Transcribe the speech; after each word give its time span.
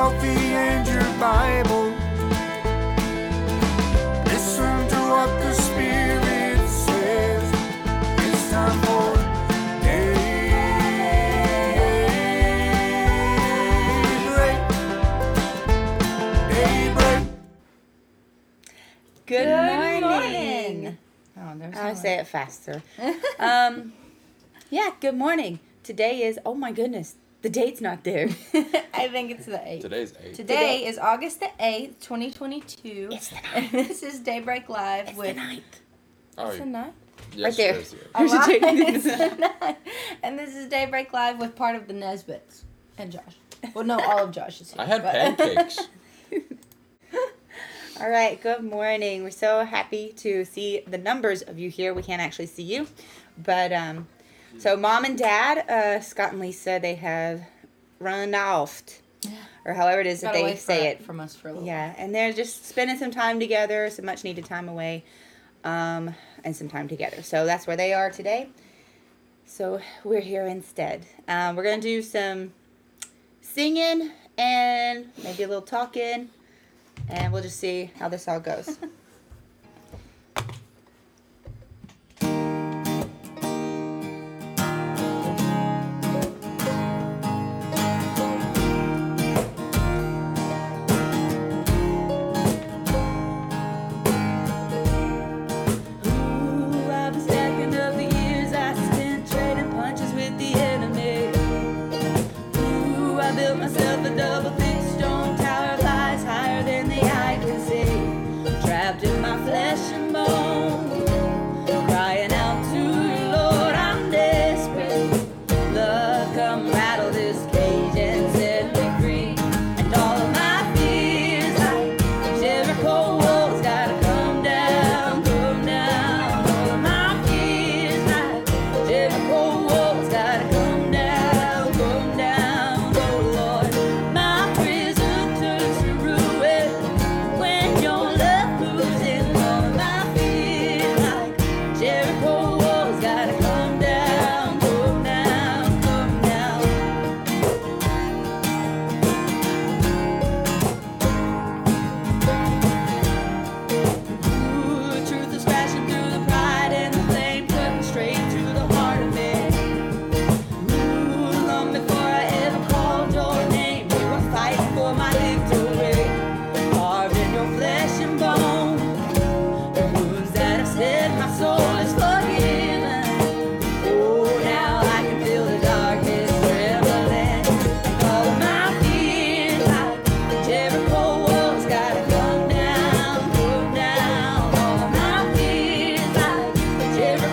coffee 0.00 0.54
and 0.66 0.88
your 0.88 1.04
Bible. 1.20 1.92
Listen 4.24 4.88
to 4.88 4.96
what 5.12 5.30
the 5.44 5.52
Spirit 5.54 6.68
says. 6.68 7.44
It's 8.26 8.50
time 8.50 8.78
for 8.86 9.08
daybreak. 9.84 10.16
Daybreak. 16.50 17.24
Good, 19.26 19.44
Good 19.44 20.02
morning. 20.02 20.02
morning. 20.02 20.98
Oh, 21.38 21.52
there's 21.58 21.76
I'll 21.76 21.94
no 21.94 22.00
say 22.00 22.14
it 22.20 22.26
faster. 22.28 22.82
um, 23.38 23.92
yeah, 24.70 24.90
good 25.00 25.16
morning. 25.16 25.58
Today 25.82 26.22
is, 26.22 26.38
oh 26.46 26.54
my 26.54 26.72
goodness, 26.72 27.16
the 27.42 27.48
date's 27.48 27.80
not 27.80 28.04
there. 28.04 28.28
I 28.94 29.08
think 29.08 29.30
it's 29.30 29.46
the 29.46 29.52
8th. 29.58 29.80
Today's 29.82 30.12
8th. 30.12 30.34
Today 30.36 30.86
is 30.86 30.98
August 30.98 31.40
the 31.40 31.50
8th, 31.58 31.98
2022. 32.00 33.08
It's 33.12 33.28
the 33.30 33.36
And 33.54 33.70
this 33.70 34.02
is 34.02 34.20
Daybreak 34.20 34.68
Live 34.68 35.04
It's 35.08 35.12
the 35.12 35.18
with. 35.18 35.36
ninth. 35.36 35.80
Oh, 36.38 36.48
It's 36.50 36.58
the 36.58 36.66
ninth? 36.66 36.94
yes, 37.34 37.56
there. 37.56 37.74
it 37.74 37.80
is, 37.82 37.94
yeah. 37.94 38.18
Here's 38.18 38.32
your 38.32 38.40
Alright, 38.42 38.60
it's 38.62 39.04
the 39.04 39.36
ninth. 39.36 39.76
And 40.22 40.38
this 40.38 40.54
is 40.54 40.66
Daybreak 40.68 41.12
Live 41.12 41.38
with 41.38 41.54
part 41.56 41.76
of 41.76 41.86
the 41.86 41.94
Nesbits 41.94 42.64
and 42.98 43.10
Josh. 43.12 43.36
Well, 43.74 43.84
no, 43.84 44.00
all 44.00 44.24
of 44.24 44.30
Josh 44.32 44.60
is 44.60 44.72
here. 44.72 44.82
I 44.82 44.86
had 44.86 45.02
but- 45.02 45.12
pancakes. 45.38 45.88
All 48.00 48.08
right, 48.08 48.40
good 48.42 48.62
morning. 48.64 49.22
We're 49.24 49.30
so 49.30 49.62
happy 49.62 50.14
to 50.18 50.46
see 50.46 50.80
the 50.86 50.96
numbers 50.96 51.42
of 51.42 51.58
you 51.58 51.68
here. 51.68 51.92
We 51.92 52.02
can't 52.02 52.22
actually 52.22 52.46
see 52.46 52.62
you, 52.62 52.86
but 53.36 53.74
um, 53.74 54.08
so 54.58 54.76
mom 54.76 55.04
and 55.04 55.16
dad, 55.16 55.68
uh, 55.68 56.00
Scott 56.00 56.32
and 56.32 56.40
Lisa, 56.40 56.78
they 56.80 56.94
have 56.96 57.42
run 57.98 58.34
off, 58.34 58.82
or 59.64 59.74
however 59.74 60.00
it 60.00 60.06
is 60.06 60.20
that 60.22 60.32
they 60.32 60.56
say 60.56 60.88
it. 60.88 61.02
from 61.02 61.20
us 61.20 61.36
for 61.36 61.48
a 61.48 61.52
little 61.52 61.66
Yeah, 61.66 61.94
and 61.96 62.14
they're 62.14 62.32
just 62.32 62.66
spending 62.66 62.96
some 62.96 63.10
time 63.10 63.38
together, 63.40 63.88
some 63.90 64.06
much 64.06 64.24
needed 64.24 64.44
time 64.44 64.68
away, 64.68 65.04
um, 65.64 66.14
and 66.44 66.56
some 66.56 66.68
time 66.68 66.88
together. 66.88 67.22
So 67.22 67.44
that's 67.44 67.66
where 67.66 67.76
they 67.76 67.92
are 67.92 68.10
today. 68.10 68.48
So 69.46 69.80
we're 70.04 70.20
here 70.20 70.46
instead. 70.46 71.06
Um, 71.28 71.56
we're 71.56 71.64
gonna 71.64 71.82
do 71.82 72.02
some 72.02 72.52
singing 73.42 74.10
and 74.38 75.06
maybe 75.22 75.42
a 75.42 75.48
little 75.48 75.60
talking, 75.62 76.30
and 77.08 77.32
we'll 77.32 77.42
just 77.42 77.58
see 77.58 77.90
how 77.98 78.08
this 78.08 78.26
all 78.28 78.40
goes. 78.40 78.78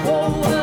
Walls, 0.08 0.57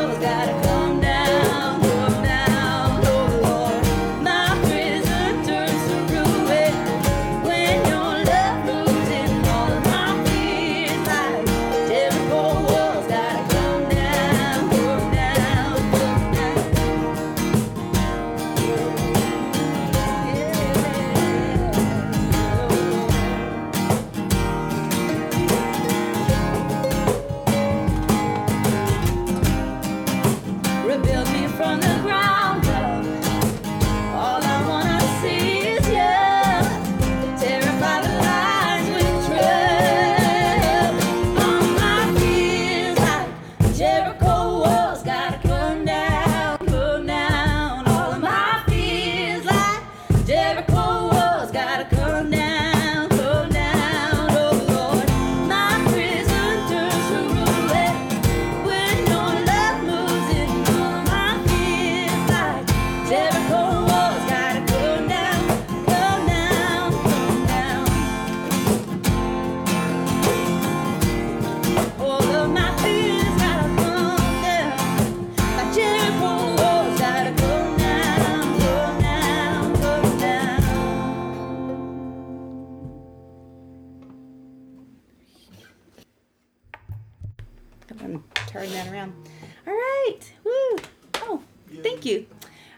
like 50.27 50.74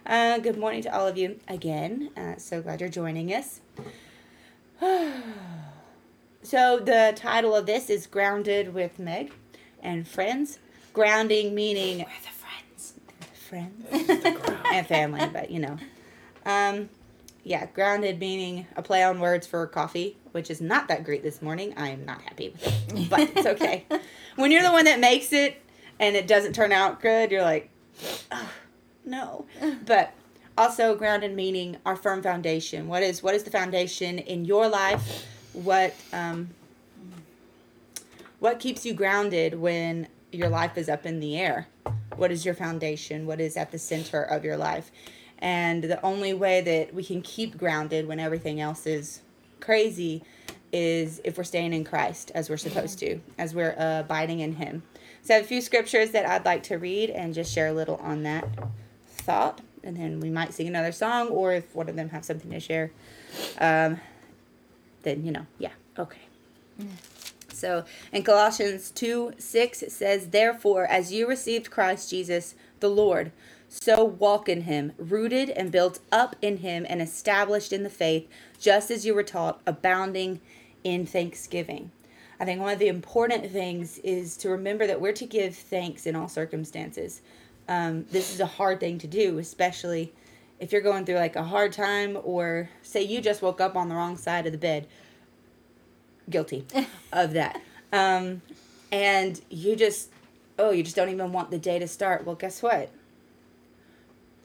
Uh, 0.07 0.39
good 0.39 0.57
morning 0.57 0.83
to 0.83 0.97
all 0.97 1.09
of 1.09 1.19
you 1.19 1.37
again. 1.49 2.11
Uh, 2.17 2.37
so 2.37 2.63
glad 2.63 2.81
you're 2.81 2.89
joining 2.89 3.35
us. 3.35 3.61
so 6.43 6.79
the 6.79 7.13
title 7.17 7.57
of 7.57 7.67
this 7.67 7.91
is 7.91 8.07
Grounded 8.07 8.73
with 8.73 9.01
Meg 9.01 9.33
and 9.83 10.07
Friends. 10.07 10.61
Grounding 10.93 11.57
meaning 11.57 11.99
We're 11.99 12.05
the 12.05 12.31
friends. 12.31 12.95
friends 13.35 14.55
and 14.73 14.87
family, 14.87 15.29
but 15.33 15.51
you 15.51 15.59
know. 15.59 15.77
Um, 16.45 16.89
yeah, 17.43 17.67
grounded 17.67 18.21
meaning 18.21 18.69
a 18.77 18.83
play 18.83 19.03
on 19.03 19.19
words 19.19 19.45
for 19.45 19.67
coffee, 19.67 20.17
which 20.31 20.53
is 20.53 20.61
not 20.61 20.87
that 20.87 21.03
great 21.03 21.25
this 21.25 21.43
morning. 21.43 21.75
I 21.77 21.89
am 21.89 22.05
not 22.05 22.23
happy 22.23 22.51
with 22.51 22.65
it, 22.95 23.11
but 23.11 23.21
it's 23.21 23.47
okay. 23.47 23.85
when 24.37 24.53
you're 24.53 24.63
the 24.63 24.71
one 24.71 24.85
that 24.85 25.01
makes 25.01 25.33
it 25.33 25.61
and 25.99 26.15
it 26.15 26.29
doesn't 26.29 26.53
turn 26.53 26.71
out 26.71 27.03
good, 27.03 27.33
you're 27.33 27.43
like, 27.43 27.71
oh, 28.31 28.49
no. 29.07 29.47
But 29.87 30.13
also 30.59 30.95
grounded 30.95 31.35
meaning 31.35 31.77
our 31.85 31.97
firm 31.97 32.23
foundation. 32.23 32.89
What 32.89 33.03
is 33.03 33.23
what 33.23 33.35
is 33.35 33.45
the 33.45 33.51
foundation 33.51 34.19
in 34.19 34.45
your 34.45 34.69
life? 34.69 35.25
What 35.53 35.95
um, 36.13 36.51
what 38.39 38.59
keeps 38.61 38.85
you 38.85 38.95
grounded 38.95 39.59
when 39.59 40.09
your 40.33 40.49
life 40.49 40.77
is 40.77 40.89
up 40.89 41.07
in 41.07 41.21
the 41.21 41.39
air? 41.39 41.69
What 42.17 42.33
is 42.33 42.45
your 42.45 42.55
foundation? 42.55 43.27
What 43.27 43.41
is 43.41 43.57
at 43.57 43.71
the 43.71 43.79
center 43.79 44.23
of 44.23 44.45
your 44.45 44.57
life? 44.57 44.91
And 45.39 45.85
the 45.85 46.03
only 46.05 46.33
way 46.33 46.61
that 46.63 46.95
we 46.95 47.05
can 47.05 47.21
keep 47.23 47.59
grounded 47.59 48.09
when 48.09 48.19
everything 48.19 48.61
else 48.61 48.87
is 48.87 49.21
crazy 49.61 50.23
is 50.73 51.21
if 51.25 51.37
we're 51.37 51.45
staying 51.45 51.73
in 51.73 51.85
Christ 51.85 52.33
as 52.35 52.51
we're 52.51 52.57
supposed 52.57 52.99
to, 53.01 53.21
as 53.39 53.55
we're 53.55 53.75
uh, 53.79 54.01
abiding 54.01 54.41
in 54.41 54.55
Him. 54.55 54.83
So 55.23 55.35
I 55.35 55.37
have 55.39 55.45
a 55.45 55.49
few 55.49 55.61
scriptures 55.61 56.11
that 56.13 56.27
I'd 56.27 56.45
like 56.45 56.63
to 56.65 56.77
read 56.77 57.11
and 57.11 57.35
just 57.35 57.53
share 57.53 57.69
a 57.69 57.73
little 57.73 57.97
on 57.97 58.23
that 58.23 58.47
thought. 59.27 59.61
And 59.83 59.97
then 59.97 60.21
we 60.21 60.31
might 60.31 60.55
sing 60.55 60.67
another 60.67 60.93
song, 60.93 61.29
or 61.29 61.53
if 61.53 61.75
one 61.75 61.89
of 61.89 61.97
them 61.97 62.09
have 62.09 62.25
something 62.25 62.51
to 62.51 62.59
share, 62.59 62.91
um, 63.59 64.01
then, 65.03 65.25
you 65.25 65.31
know, 65.31 65.47
yeah, 65.59 65.71
okay. 65.99 66.23
So 67.53 67.85
in 68.13 68.23
Colossians 68.23 68.91
2 68.91 69.35
6, 69.39 69.83
it 69.83 69.93
says, 69.93 70.29
Therefore, 70.29 70.87
as 70.87 71.13
you 71.13 71.29
received 71.29 71.71
Christ 71.71 72.11
Jesus 72.11 72.55
the 72.81 72.91
Lord, 72.91 73.33
so 73.69 74.05
walk 74.05 74.49
in 74.49 74.63
him, 74.63 74.93
rooted 74.99 75.51
and 75.51 75.73
built 75.73 76.01
up 76.13 76.37
in 76.43 76.59
him 76.59 76.87
and 76.89 77.01
established 77.01 77.73
in 77.73 77.83
the 77.83 77.91
faith, 77.91 78.29
just 78.61 78.91
as 78.91 79.07
you 79.07 79.15
were 79.15 79.23
taught, 79.23 79.61
abounding 79.67 80.41
in 80.85 81.07
thanksgiving. 81.07 81.91
I 82.39 82.45
think 82.45 82.61
one 82.61 82.73
of 82.73 82.79
the 82.79 82.89
important 82.89 83.51
things 83.51 83.99
is 83.99 84.37
to 84.39 84.51
remember 84.51 84.87
that 84.87 85.01
we're 85.01 85.13
to 85.13 85.27
give 85.27 85.57
thanks 85.57 86.07
in 86.07 86.15
all 86.15 86.29
circumstances. 86.29 87.23
Um, 87.69 88.07
this 88.11 88.33
is 88.33 88.41
a 88.41 88.47
hard 88.47 88.81
thing 88.81 88.99
to 88.99 89.07
do, 89.07 89.39
especially 89.39 90.13
if 90.59 90.73
you're 90.73 90.81
going 90.83 91.05
through 91.05 91.17
like 91.17 91.37
a 91.37 91.43
hard 91.43 91.73
time 91.73 92.17
or 92.23 92.71
say 92.83 93.03
you 93.03 93.21
just 93.21 93.43
woke 93.43 93.61
up 93.61 93.77
on 93.77 93.89
the 93.89 93.95
wrong 93.95 94.17
side 94.17 94.47
of 94.47 94.53
the 94.53 94.59
bed 94.59 94.87
guilty 96.31 96.65
of 97.13 97.33
that. 97.33 97.61
Um, 97.93 98.43
and 98.93 99.41
you 99.51 99.77
just, 99.77 100.11
oh, 100.59 100.71
you 100.71 100.83
just 100.83 100.97
don't 100.97 101.09
even 101.09 101.33
want 101.33 101.51
the 101.51 101.59
day 101.59 101.79
to 101.79 101.89
start. 101.89 102.25
Well, 102.25 102.37
guess 102.37 102.63
what? 102.63 102.91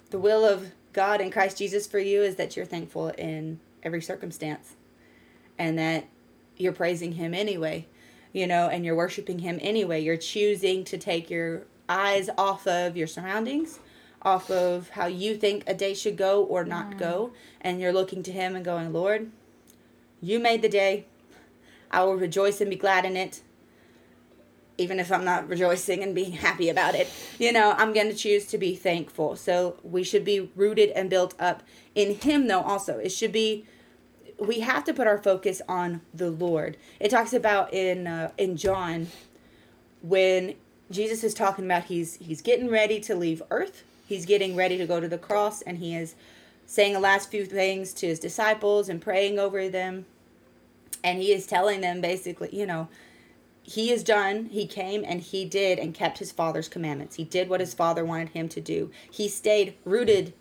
The 0.09 0.19
will 0.19 0.45
of 0.45 0.71
God 0.93 1.21
in 1.21 1.31
Christ 1.31 1.57
Jesus 1.57 1.87
for 1.87 1.99
you 1.99 2.21
is 2.21 2.35
that 2.35 2.55
you're 2.55 2.65
thankful 2.65 3.09
in 3.09 3.59
every 3.83 4.01
circumstance 4.01 4.75
and 5.57 5.77
that 5.79 6.07
you're 6.57 6.73
praising 6.73 7.13
Him 7.13 7.33
anyway, 7.33 7.87
you 8.33 8.45
know, 8.45 8.67
and 8.67 8.83
you're 8.83 8.95
worshiping 8.95 9.39
Him 9.39 9.57
anyway. 9.61 10.01
You're 10.01 10.17
choosing 10.17 10.83
to 10.85 10.97
take 10.97 11.29
your 11.29 11.63
eyes 11.91 12.29
off 12.37 12.65
of 12.65 12.95
your 12.95 13.07
surroundings, 13.07 13.79
off 14.21 14.49
of 14.49 14.89
how 14.91 15.07
you 15.07 15.35
think 15.35 15.63
a 15.67 15.73
day 15.73 15.93
should 15.93 16.15
go 16.15 16.43
or 16.43 16.63
not 16.63 16.97
go, 16.97 17.31
and 17.59 17.81
you're 17.81 17.93
looking 17.93 18.23
to 18.23 18.31
Him 18.31 18.55
and 18.55 18.63
going, 18.63 18.93
Lord, 18.93 19.29
you 20.21 20.39
made 20.39 20.61
the 20.61 20.69
day. 20.69 21.05
I 21.89 22.03
will 22.03 22.15
rejoice 22.15 22.61
and 22.61 22.69
be 22.69 22.77
glad 22.77 23.03
in 23.03 23.17
it. 23.17 23.41
Even 24.77 24.99
if 24.99 25.11
I'm 25.11 25.25
not 25.25 25.49
rejoicing 25.49 26.01
and 26.01 26.15
being 26.15 26.31
happy 26.47 26.69
about 26.69 26.95
it, 26.95 27.09
you 27.37 27.51
know, 27.51 27.73
I'm 27.77 27.93
going 27.93 28.09
to 28.09 28.15
choose 28.15 28.45
to 28.47 28.57
be 28.57 28.75
thankful. 28.75 29.35
So 29.35 29.77
we 29.83 30.03
should 30.03 30.23
be 30.23 30.49
rooted 30.55 30.91
and 30.91 31.09
built 31.09 31.33
up 31.39 31.63
in 31.93 32.15
Him, 32.15 32.47
though, 32.47 32.61
also. 32.61 32.97
It 32.99 33.09
should 33.09 33.33
be, 33.33 33.65
we 34.39 34.61
have 34.61 34.85
to 34.85 34.93
put 34.93 35.07
our 35.07 35.17
focus 35.17 35.61
on 35.67 36.01
the 36.13 36.31
Lord. 36.31 36.77
It 36.99 37.09
talks 37.09 37.33
about 37.33 37.73
in, 37.73 38.07
uh, 38.07 38.31
in 38.37 38.55
John 38.55 39.07
when 40.01 40.55
Jesus 40.91 41.23
is 41.23 41.33
talking 41.33 41.65
about 41.65 41.85
he's 41.85 42.15
he's 42.15 42.41
getting 42.41 42.69
ready 42.69 42.99
to 43.01 43.15
leave 43.15 43.41
earth. 43.49 43.83
He's 44.07 44.25
getting 44.25 44.55
ready 44.55 44.77
to 44.77 44.85
go 44.85 44.99
to 44.99 45.07
the 45.07 45.17
cross 45.17 45.61
and 45.61 45.77
he 45.77 45.95
is 45.95 46.15
saying 46.65 46.93
the 46.93 46.99
last 46.99 47.29
few 47.29 47.45
things 47.45 47.93
to 47.93 48.07
his 48.07 48.19
disciples 48.19 48.89
and 48.89 49.01
praying 49.01 49.39
over 49.39 49.69
them 49.69 50.05
and 51.03 51.19
he 51.19 51.31
is 51.31 51.45
telling 51.45 51.81
them 51.81 52.01
basically, 52.01 52.49
you 52.51 52.65
know, 52.65 52.87
he 53.63 53.91
is 53.91 54.03
done. 54.03 54.45
He 54.45 54.67
came 54.67 55.03
and 55.05 55.21
he 55.21 55.45
did 55.45 55.79
and 55.79 55.93
kept 55.93 56.17
his 56.19 56.31
father's 56.31 56.67
commandments. 56.67 57.15
He 57.15 57.23
did 57.23 57.49
what 57.49 57.59
his 57.59 57.73
father 57.73 58.03
wanted 58.03 58.29
him 58.29 58.49
to 58.49 58.61
do. 58.61 58.91
He 59.09 59.27
stayed 59.27 59.75
rooted 59.85 60.33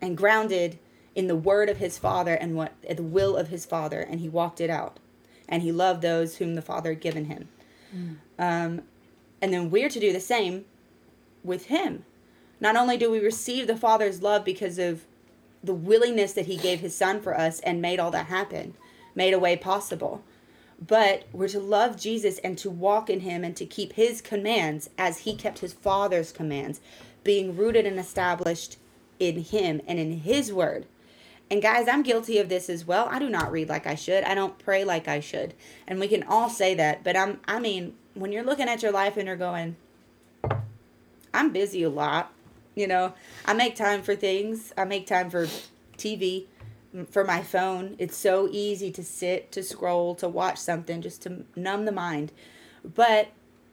and 0.00 0.16
grounded 0.16 0.78
in 1.14 1.26
the 1.26 1.36
word 1.36 1.68
of 1.68 1.78
his 1.78 1.98
father 1.98 2.34
and 2.34 2.54
what 2.54 2.74
the 2.88 3.02
will 3.02 3.36
of 3.36 3.48
his 3.48 3.66
father, 3.66 4.00
and 4.00 4.20
he 4.20 4.28
walked 4.28 4.60
it 4.60 4.70
out. 4.70 4.98
And 5.48 5.62
he 5.62 5.72
loved 5.72 6.02
those 6.02 6.36
whom 6.36 6.54
the 6.54 6.62
father 6.62 6.90
had 6.90 7.00
given 7.00 7.24
him. 7.24 7.48
Um, 8.38 8.82
and 9.40 9.52
then 9.52 9.70
we're 9.70 9.88
to 9.88 10.00
do 10.00 10.12
the 10.12 10.20
same 10.20 10.64
with 11.44 11.66
him. 11.66 12.04
Not 12.60 12.76
only 12.76 12.96
do 12.96 13.10
we 13.10 13.20
receive 13.20 13.66
the 13.66 13.76
father's 13.76 14.22
love 14.22 14.44
because 14.44 14.78
of 14.78 15.04
the 15.62 15.74
willingness 15.74 16.32
that 16.32 16.46
he 16.46 16.56
gave 16.56 16.80
his 16.80 16.94
son 16.94 17.20
for 17.20 17.38
us 17.38 17.60
and 17.60 17.82
made 17.82 18.00
all 18.00 18.10
that 18.10 18.26
happen, 18.26 18.74
made 19.14 19.34
a 19.34 19.38
way 19.38 19.56
possible. 19.56 20.22
But 20.84 21.24
we're 21.32 21.48
to 21.48 21.60
love 21.60 22.00
Jesus 22.00 22.38
and 22.38 22.56
to 22.58 22.70
walk 22.70 23.10
in 23.10 23.20
him 23.20 23.42
and 23.42 23.56
to 23.56 23.66
keep 23.66 23.94
his 23.94 24.20
commands 24.20 24.90
as 24.96 25.18
he 25.18 25.34
kept 25.34 25.58
his 25.58 25.72
father's 25.72 26.30
commands, 26.30 26.80
being 27.24 27.56
rooted 27.56 27.84
and 27.84 27.98
established 27.98 28.78
in 29.18 29.42
him 29.42 29.80
and 29.86 29.98
in 29.98 30.20
his 30.20 30.52
word. 30.52 30.86
And 31.50 31.62
guys, 31.62 31.88
I'm 31.88 32.02
guilty 32.02 32.38
of 32.38 32.48
this 32.48 32.68
as 32.68 32.86
well. 32.86 33.08
I 33.10 33.18
do 33.18 33.28
not 33.28 33.50
read 33.50 33.68
like 33.68 33.86
I 33.86 33.94
should. 33.94 34.22
I 34.24 34.34
don't 34.34 34.58
pray 34.58 34.84
like 34.84 35.08
I 35.08 35.20
should. 35.20 35.54
And 35.86 35.98
we 35.98 36.06
can 36.06 36.22
all 36.22 36.50
say 36.50 36.74
that, 36.74 37.02
but 37.02 37.16
I'm 37.16 37.40
I 37.48 37.58
mean, 37.58 37.94
when 38.18 38.32
you're 38.32 38.44
looking 38.44 38.68
at 38.68 38.82
your 38.82 38.92
life 38.92 39.16
and 39.16 39.26
you're 39.26 39.36
going 39.36 39.76
I'm 41.32 41.52
busy 41.52 41.82
a 41.82 41.90
lot, 41.90 42.32
you 42.74 42.86
know. 42.86 43.14
I 43.44 43.52
make 43.52 43.76
time 43.76 44.02
for 44.02 44.16
things. 44.16 44.72
I 44.76 44.84
make 44.84 45.06
time 45.06 45.30
for 45.30 45.46
TV, 45.96 46.46
for 47.10 47.24
my 47.24 47.42
phone. 47.42 47.96
It's 47.98 48.16
so 48.16 48.48
easy 48.50 48.90
to 48.92 49.04
sit, 49.04 49.52
to 49.52 49.62
scroll, 49.62 50.14
to 50.16 50.28
watch 50.28 50.58
something 50.58 51.02
just 51.02 51.22
to 51.22 51.44
numb 51.54 51.84
the 51.84 51.92
mind. 51.92 52.32
But 52.84 53.28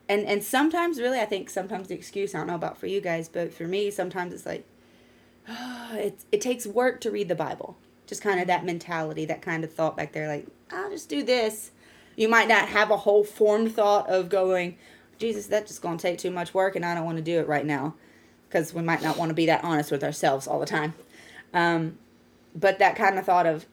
and 0.07 0.25
and 0.25 0.43
sometimes 0.43 0.99
really 0.99 1.19
I 1.19 1.25
think 1.25 1.49
sometimes 1.49 1.87
the 1.87 1.95
excuse 1.95 2.35
I 2.35 2.39
don't 2.39 2.47
know 2.47 2.55
about 2.55 2.77
for 2.77 2.87
you 2.87 3.01
guys, 3.01 3.29
but 3.29 3.53
for 3.53 3.67
me 3.67 3.89
sometimes 3.89 4.33
it's 4.33 4.45
like 4.45 4.65
it 5.93 6.23
it 6.31 6.41
takes 6.41 6.67
work 6.67 7.01
to 7.01 7.11
read 7.11 7.27
the 7.29 7.35
Bible. 7.35 7.77
Just 8.05 8.21
kind 8.21 8.39
of 8.39 8.47
that 8.47 8.65
mentality, 8.65 9.25
that 9.25 9.41
kind 9.41 9.63
of 9.63 9.73
thought 9.73 9.97
back 9.97 10.11
there 10.11 10.27
like 10.27 10.45
I'll 10.71 10.91
just 10.91 11.09
do 11.09 11.23
this. 11.23 11.71
You 12.15 12.29
might 12.29 12.47
not 12.47 12.69
have 12.69 12.91
a 12.91 12.97
whole 12.97 13.23
formed 13.23 13.73
thought 13.75 14.09
of 14.09 14.29
going, 14.29 14.77
Jesus, 15.17 15.47
that's 15.47 15.69
just 15.69 15.81
going 15.81 15.97
to 15.97 16.01
take 16.01 16.17
too 16.17 16.31
much 16.31 16.53
work 16.53 16.75
and 16.75 16.85
I 16.85 16.95
don't 16.95 17.05
want 17.05 17.17
to 17.17 17.23
do 17.23 17.39
it 17.39 17.47
right 17.47 17.65
now 17.65 17.95
because 18.47 18.73
we 18.73 18.81
might 18.81 19.01
not 19.01 19.17
want 19.17 19.29
to 19.29 19.33
be 19.33 19.47
that 19.47 19.63
honest 19.63 19.91
with 19.91 20.03
ourselves 20.03 20.47
all 20.47 20.59
the 20.59 20.65
time. 20.65 20.93
Um, 21.53 21.97
but 22.55 22.79
that 22.79 22.95
kind 22.95 23.19
of 23.19 23.25
thought 23.25 23.45
of, 23.45 23.65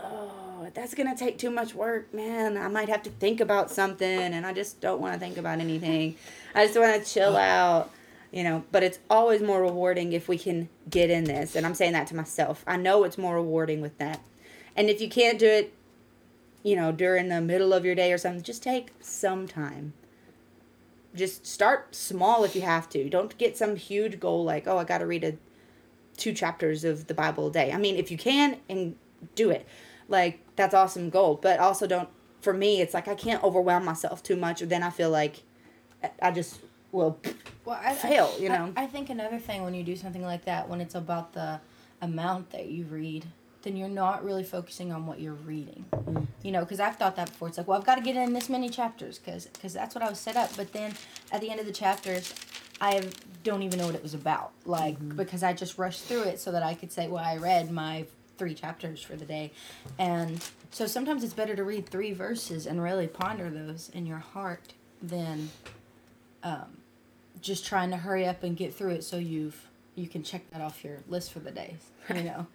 oh, 0.00 0.68
that's 0.74 0.94
going 0.94 1.12
to 1.12 1.16
take 1.16 1.38
too 1.38 1.50
much 1.50 1.74
work, 1.74 2.12
man. 2.14 2.56
I 2.56 2.68
might 2.68 2.88
have 2.88 3.02
to 3.04 3.10
think 3.10 3.40
about 3.40 3.70
something 3.70 4.08
and 4.08 4.46
I 4.46 4.52
just 4.52 4.80
don't 4.80 5.00
want 5.00 5.14
to 5.14 5.20
think 5.20 5.36
about 5.36 5.58
anything. 5.58 6.16
I 6.54 6.66
just 6.66 6.78
want 6.78 7.02
to 7.02 7.10
chill 7.10 7.36
out, 7.36 7.90
you 8.30 8.44
know. 8.44 8.64
But 8.70 8.82
it's 8.82 8.98
always 9.10 9.42
more 9.42 9.62
rewarding 9.62 10.12
if 10.12 10.28
we 10.28 10.38
can 10.38 10.68
get 10.88 11.10
in 11.10 11.24
this. 11.24 11.56
And 11.56 11.66
I'm 11.66 11.74
saying 11.74 11.92
that 11.92 12.06
to 12.08 12.16
myself. 12.16 12.64
I 12.66 12.76
know 12.76 13.04
it's 13.04 13.18
more 13.18 13.34
rewarding 13.34 13.80
with 13.80 13.98
that. 13.98 14.20
And 14.76 14.88
if 14.88 15.00
you 15.00 15.08
can't 15.08 15.38
do 15.38 15.46
it, 15.46 15.74
you 16.62 16.76
know, 16.76 16.92
during 16.92 17.28
the 17.28 17.40
middle 17.40 17.72
of 17.72 17.84
your 17.84 17.94
day 17.94 18.12
or 18.12 18.18
something, 18.18 18.42
just 18.42 18.62
take 18.62 18.90
some 19.00 19.46
time 19.46 19.92
just 21.14 21.46
start 21.46 21.94
small 21.94 22.44
if 22.44 22.54
you 22.54 22.62
have 22.62 22.88
to. 22.90 23.08
Don't 23.08 23.36
get 23.38 23.56
some 23.56 23.76
huge 23.76 24.20
goal 24.20 24.44
like, 24.44 24.66
oh, 24.66 24.78
I 24.78 24.84
got 24.84 24.98
to 24.98 25.06
read 25.06 25.24
a 25.24 25.34
two 26.16 26.32
chapters 26.32 26.84
of 26.84 27.06
the 27.06 27.14
Bible 27.14 27.48
a 27.48 27.52
day. 27.52 27.72
I 27.72 27.76
mean, 27.76 27.96
if 27.96 28.10
you 28.10 28.18
can 28.18 28.58
and 28.68 28.96
do 29.34 29.50
it, 29.50 29.66
like 30.08 30.40
that's 30.56 30.74
awesome 30.74 31.10
goal. 31.10 31.38
But 31.40 31.60
also 31.60 31.86
don't. 31.86 32.08
For 32.40 32.52
me, 32.52 32.80
it's 32.80 32.94
like 32.94 33.08
I 33.08 33.16
can't 33.16 33.42
overwhelm 33.42 33.84
myself 33.84 34.22
too 34.22 34.36
much, 34.36 34.62
or 34.62 34.66
then 34.66 34.82
I 34.82 34.90
feel 34.90 35.10
like 35.10 35.42
I 36.22 36.30
just 36.30 36.60
will 36.92 37.18
Well, 37.64 37.78
I, 37.82 37.94
fail. 37.94 38.32
You 38.38 38.50
I- 38.50 38.56
know. 38.56 38.72
I, 38.76 38.86
think 38.86 39.10
another 39.10 39.38
thing 39.38 39.64
when 39.64 39.74
you 39.74 39.82
do 39.82 39.96
something 39.96 40.22
like 40.22 40.44
that, 40.44 40.68
when 40.68 40.80
it's 40.80 40.94
about 40.94 41.32
the 41.32 41.60
amount 42.00 42.50
that 42.50 42.66
you 42.66 42.84
read, 42.84 43.26
then 43.62 43.76
you're 43.76 43.88
not 43.88 44.24
really 44.24 44.44
focusing 44.44 44.92
on 44.92 45.06
what 45.06 45.20
you're 45.20 45.34
reading. 45.34 45.84
You 46.42 46.52
know, 46.52 46.60
because 46.60 46.80
I've 46.80 46.96
thought 46.96 47.16
that 47.16 47.30
before. 47.30 47.48
It's 47.48 47.58
like, 47.58 47.66
well, 47.66 47.78
I've 47.78 47.86
got 47.86 47.96
to 47.96 48.00
get 48.00 48.16
in 48.16 48.32
this 48.32 48.48
many 48.48 48.68
chapters 48.68 49.18
because 49.18 49.48
that's 49.74 49.94
what 49.94 50.04
I 50.04 50.08
was 50.08 50.18
set 50.18 50.36
up. 50.36 50.56
But 50.56 50.72
then 50.72 50.94
at 51.32 51.40
the 51.40 51.50
end 51.50 51.60
of 51.60 51.66
the 51.66 51.72
chapters, 51.72 52.34
I 52.80 53.08
don't 53.42 53.62
even 53.62 53.78
know 53.78 53.86
what 53.86 53.94
it 53.94 54.02
was 54.02 54.14
about. 54.14 54.52
Like, 54.64 55.16
because 55.16 55.42
I 55.42 55.52
just 55.52 55.78
rushed 55.78 56.02
through 56.04 56.22
it 56.22 56.40
so 56.40 56.52
that 56.52 56.62
I 56.62 56.74
could 56.74 56.92
say, 56.92 57.08
well, 57.08 57.24
I 57.24 57.36
read 57.36 57.70
my 57.70 58.06
three 58.38 58.54
chapters 58.54 59.02
for 59.02 59.16
the 59.16 59.24
day. 59.24 59.52
And 59.98 60.44
so 60.70 60.86
sometimes 60.86 61.24
it's 61.24 61.34
better 61.34 61.56
to 61.56 61.64
read 61.64 61.88
three 61.88 62.12
verses 62.12 62.66
and 62.66 62.82
really 62.82 63.08
ponder 63.08 63.50
those 63.50 63.90
in 63.92 64.06
your 64.06 64.18
heart 64.18 64.74
than 65.02 65.50
um, 66.42 66.78
just 67.40 67.66
trying 67.66 67.90
to 67.90 67.96
hurry 67.96 68.26
up 68.26 68.42
and 68.42 68.56
get 68.56 68.74
through 68.74 68.90
it 68.90 69.04
so 69.04 69.16
you've 69.16 69.66
you 69.94 70.06
can 70.06 70.22
check 70.22 70.48
that 70.50 70.60
off 70.60 70.84
your 70.84 70.98
list 71.08 71.32
for 71.32 71.40
the 71.40 71.50
day 71.50 71.76
you 72.08 72.22
know 72.22 72.46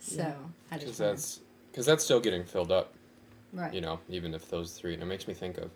So 0.00 0.22
I 0.70 0.74
Because 0.76 0.88
just 0.88 1.00
wanna- 1.00 1.12
that's 1.12 1.40
because 1.70 1.86
that's 1.86 2.02
still 2.04 2.20
getting 2.20 2.44
filled 2.44 2.72
up. 2.72 2.92
right. 3.52 3.72
You 3.72 3.80
know, 3.80 4.00
even 4.08 4.34
if 4.34 4.48
those 4.48 4.72
three, 4.72 4.94
and 4.94 5.02
it 5.02 5.06
makes 5.06 5.28
me 5.28 5.34
think 5.34 5.58
of 5.58 5.70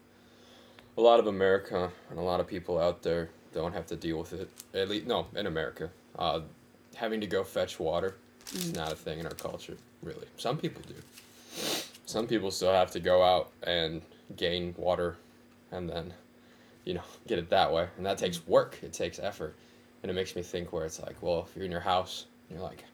a 0.96 1.00
lot 1.00 1.18
of 1.20 1.26
America 1.26 1.90
and 2.10 2.18
a 2.18 2.22
lot 2.22 2.40
of 2.40 2.46
people 2.46 2.78
out 2.78 3.02
there 3.02 3.30
don't 3.52 3.72
have 3.72 3.86
to 3.86 3.96
deal 3.96 4.18
with 4.18 4.32
it. 4.32 4.48
At 4.72 4.88
least, 4.88 5.06
no, 5.06 5.26
in 5.36 5.46
America, 5.46 5.90
uh, 6.18 6.40
having 6.96 7.20
to 7.20 7.26
go 7.26 7.42
fetch 7.44 7.78
water 7.80 8.16
is 8.52 8.72
not 8.72 8.92
a 8.92 8.96
thing 8.96 9.18
in 9.20 9.26
our 9.26 9.34
culture, 9.34 9.76
really. 10.02 10.26
Some 10.36 10.56
people 10.58 10.82
do. 10.86 10.94
Some 12.06 12.26
people 12.26 12.50
still 12.50 12.72
have 12.72 12.90
to 12.92 13.00
go 13.00 13.22
out 13.22 13.50
and 13.62 14.02
gain 14.36 14.74
water, 14.76 15.16
and 15.72 15.88
then, 15.88 16.12
you 16.84 16.94
know, 16.94 17.02
get 17.26 17.38
it 17.38 17.50
that 17.50 17.72
way, 17.72 17.88
and 17.96 18.04
that 18.06 18.18
takes 18.18 18.44
work. 18.46 18.78
It 18.82 18.92
takes 18.92 19.18
effort, 19.18 19.54
and 20.02 20.10
it 20.10 20.14
makes 20.14 20.34
me 20.36 20.42
think 20.42 20.72
where 20.72 20.84
it's 20.84 21.00
like, 21.00 21.16
well, 21.22 21.46
if 21.48 21.54
you're 21.56 21.64
in 21.64 21.70
your 21.72 21.80
house, 21.80 22.26
you're 22.50 22.60
like, 22.60 22.84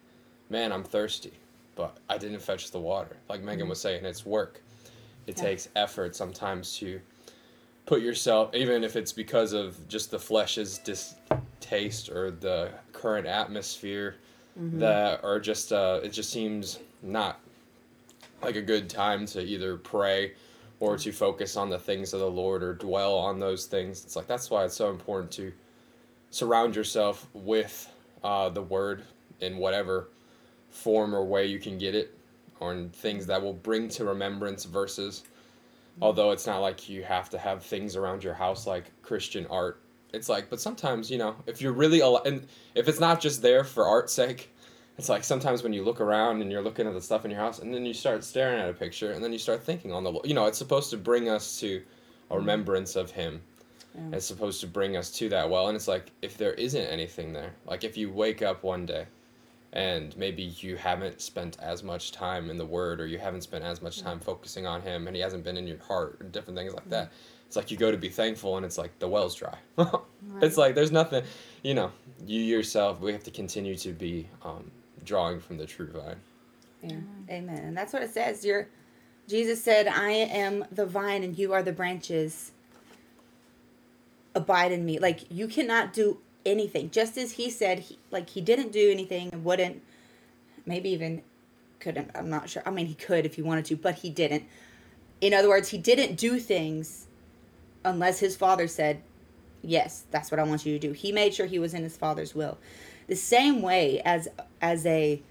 man, 0.50 0.72
I'm 0.72 0.84
thirsty, 0.84 1.32
but 1.76 1.96
I 2.08 2.18
didn't 2.18 2.40
fetch 2.40 2.70
the 2.70 2.80
water. 2.80 3.16
Like 3.28 3.42
Megan 3.42 3.68
was 3.68 3.80
saying, 3.80 4.04
it's 4.04 4.26
work. 4.26 4.60
It 5.26 5.36
Yeah. 5.38 5.44
takes 5.44 5.68
effort 5.76 6.14
sometimes 6.16 6.76
to 6.78 7.00
put 7.86 8.02
yourself, 8.02 8.54
even 8.54 8.84
if 8.84 8.96
it's 8.96 9.12
because 9.12 9.52
of 9.52 9.88
just 9.88 10.10
the 10.10 10.18
flesh's 10.18 10.78
distaste 10.78 12.10
or 12.10 12.30
the 12.30 12.72
current 12.92 13.26
atmosphere, 13.26 14.16
that 14.74 15.20
or 15.22 15.40
just 15.40 15.72
uh, 15.72 16.00
it 16.02 16.10
just 16.10 16.30
seems 16.30 16.80
not 17.02 17.40
like 18.42 18.56
a 18.56 18.62
good 18.62 18.90
time 18.90 19.24
to 19.26 19.40
either 19.42 19.76
pray 19.78 20.32
or 20.80 20.96
to 20.98 21.12
focus 21.12 21.56
on 21.56 21.70
the 21.70 21.78
things 21.78 22.12
of 22.12 22.20
the 22.20 22.30
Lord 22.30 22.62
or 22.62 22.74
dwell 22.74 23.14
on 23.16 23.38
those 23.38 23.64
things. 23.66 24.04
It's 24.04 24.16
like 24.16 24.26
that's 24.26 24.50
why 24.50 24.64
it's 24.64 24.74
so 24.76 24.90
important 24.90 25.30
to 25.32 25.52
surround 26.30 26.76
yourself 26.76 27.26
with 27.32 27.90
uh, 28.22 28.48
the 28.50 28.62
Word 28.62 29.02
in 29.40 29.56
whatever 29.56 30.08
form 30.70 31.14
or 31.14 31.24
way 31.24 31.46
you 31.46 31.58
can 31.58 31.78
get 31.78 31.94
it, 31.94 32.16
or 32.58 32.72
in 32.72 32.90
things 32.90 33.26
that 33.26 33.42
will 33.42 33.52
bring 33.52 33.88
to 33.90 34.04
remembrance 34.04 34.64
verses. 34.64 35.24
Although 36.00 36.30
it's 36.30 36.46
not 36.46 36.58
like 36.58 36.88
you 36.88 37.02
have 37.02 37.28
to 37.30 37.38
have 37.38 37.62
things 37.62 37.96
around 37.96 38.24
your 38.24 38.34
house 38.34 38.66
like 38.66 38.90
Christian 39.02 39.46
art. 39.50 39.82
It's 40.12 40.28
like, 40.28 40.48
but 40.48 40.60
sometimes 40.60 41.10
you 41.10 41.18
know, 41.18 41.36
if 41.46 41.60
you're 41.60 41.72
really 41.72 42.02
al- 42.02 42.22
and 42.24 42.46
if 42.74 42.88
it's 42.88 43.00
not 43.00 43.20
just 43.20 43.42
there 43.42 43.64
for 43.64 43.86
art's 43.86 44.12
sake, 44.12 44.50
it's 44.98 45.08
like 45.08 45.24
sometimes 45.24 45.62
when 45.62 45.72
you 45.72 45.82
look 45.82 46.00
around 46.00 46.42
and 46.42 46.50
you're 46.50 46.62
looking 46.62 46.86
at 46.86 46.94
the 46.94 47.00
stuff 47.00 47.24
in 47.24 47.30
your 47.30 47.40
house, 47.40 47.58
and 47.58 47.72
then 47.72 47.86
you 47.86 47.94
start 47.94 48.22
staring 48.24 48.60
at 48.60 48.68
a 48.68 48.72
picture, 48.72 49.12
and 49.12 49.22
then 49.22 49.32
you 49.32 49.38
start 49.38 49.62
thinking 49.62 49.92
on 49.92 50.04
the, 50.04 50.20
you 50.24 50.34
know, 50.34 50.46
it's 50.46 50.58
supposed 50.58 50.90
to 50.90 50.96
bring 50.96 51.28
us 51.28 51.58
to 51.60 51.66
a 51.68 51.78
mm-hmm. 51.78 52.34
remembrance 52.34 52.96
of 52.96 53.10
Him. 53.10 53.40
Yeah. 53.94 54.16
It's 54.16 54.26
supposed 54.26 54.60
to 54.60 54.66
bring 54.66 54.96
us 54.96 55.10
to 55.12 55.28
that 55.30 55.48
well, 55.48 55.68
and 55.68 55.76
it's 55.76 55.88
like 55.88 56.10
if 56.22 56.36
there 56.36 56.52
isn't 56.52 56.86
anything 56.86 57.32
there, 57.32 57.52
like 57.66 57.82
if 57.82 57.96
you 57.96 58.10
wake 58.12 58.42
up 58.42 58.62
one 58.62 58.86
day, 58.86 59.06
and 59.72 60.16
maybe 60.16 60.42
you 60.42 60.76
haven't 60.76 61.20
spent 61.20 61.58
as 61.60 61.82
much 61.82 62.12
time 62.12 62.50
in 62.50 62.58
the 62.58 62.66
Word, 62.66 63.00
or 63.00 63.06
you 63.06 63.18
haven't 63.18 63.42
spent 63.42 63.64
as 63.64 63.80
much 63.82 64.02
time 64.02 64.18
mm. 64.18 64.24
focusing 64.24 64.66
on 64.66 64.82
Him, 64.82 65.06
and 65.06 65.16
He 65.16 65.22
hasn't 65.22 65.44
been 65.44 65.56
in 65.56 65.66
your 65.66 65.78
heart, 65.78 66.18
and 66.20 66.32
different 66.32 66.58
things 66.58 66.74
like 66.74 66.86
mm. 66.86 66.90
that. 66.90 67.12
It's 67.46 67.56
like 67.56 67.70
you 67.70 67.76
go 67.76 67.90
to 67.90 67.96
be 67.96 68.08
thankful, 68.08 68.56
and 68.56 68.66
it's 68.66 68.78
like 68.78 68.98
the 68.98 69.08
well's 69.08 69.34
dry. 69.34 69.56
It's 70.42 70.56
like 70.56 70.74
there's 70.74 70.92
nothing, 70.92 71.24
you 71.62 71.74
know. 71.74 71.90
You 72.24 72.40
yourself, 72.40 73.00
we 73.00 73.12
have 73.12 73.24
to 73.24 73.30
continue 73.30 73.74
to 73.76 73.92
be 73.92 74.28
um, 74.42 74.70
drawing 75.04 75.40
from 75.40 75.56
the 75.56 75.66
true 75.66 75.90
vine. 75.90 76.16
Yeah. 76.82 76.90
Mm. 76.92 77.30
Amen. 77.30 77.58
And 77.58 77.76
that's 77.76 77.92
what 77.92 78.02
it 78.02 78.12
says. 78.12 78.44
You're 78.44 78.68
Jesus 79.30 79.62
said, 79.62 79.86
I 79.86 80.10
am 80.10 80.64
the 80.72 80.84
vine 80.84 81.22
and 81.22 81.38
you 81.38 81.52
are 81.52 81.62
the 81.62 81.72
branches. 81.72 82.50
Abide 84.34 84.72
in 84.72 84.84
me. 84.84 84.98
Like 84.98 85.20
you 85.30 85.46
cannot 85.46 85.92
do 85.92 86.18
anything. 86.44 86.90
Just 86.90 87.16
as 87.18 87.32
he 87.32 87.50
said 87.50 87.80
he 87.80 87.98
like 88.10 88.30
he 88.30 88.40
didn't 88.40 88.72
do 88.72 88.90
anything 88.90 89.30
and 89.32 89.44
wouldn't 89.44 89.82
maybe 90.66 90.90
even 90.90 91.22
couldn't 91.78 92.10
I'm 92.14 92.30
not 92.30 92.48
sure. 92.48 92.62
I 92.66 92.70
mean 92.70 92.86
he 92.86 92.94
could 92.94 93.26
if 93.26 93.34
he 93.34 93.42
wanted 93.42 93.64
to, 93.66 93.76
but 93.76 93.96
he 93.96 94.10
didn't. 94.10 94.44
In 95.20 95.34
other 95.34 95.48
words, 95.48 95.68
he 95.68 95.78
didn't 95.78 96.16
do 96.16 96.38
things 96.38 97.06
unless 97.84 98.20
his 98.20 98.36
father 98.36 98.66
said, 98.66 99.02
Yes, 99.62 100.04
that's 100.10 100.30
what 100.30 100.40
I 100.40 100.42
want 100.44 100.64
you 100.64 100.72
to 100.72 100.78
do. 100.78 100.92
He 100.92 101.12
made 101.12 101.34
sure 101.34 101.44
he 101.44 101.58
was 101.58 101.74
in 101.74 101.82
his 101.82 101.96
father's 101.96 102.34
will. 102.34 102.56
The 103.08 103.16
same 103.16 103.60
way 103.60 104.00
as 104.04 104.28
as 104.62 104.86
a 104.86 105.22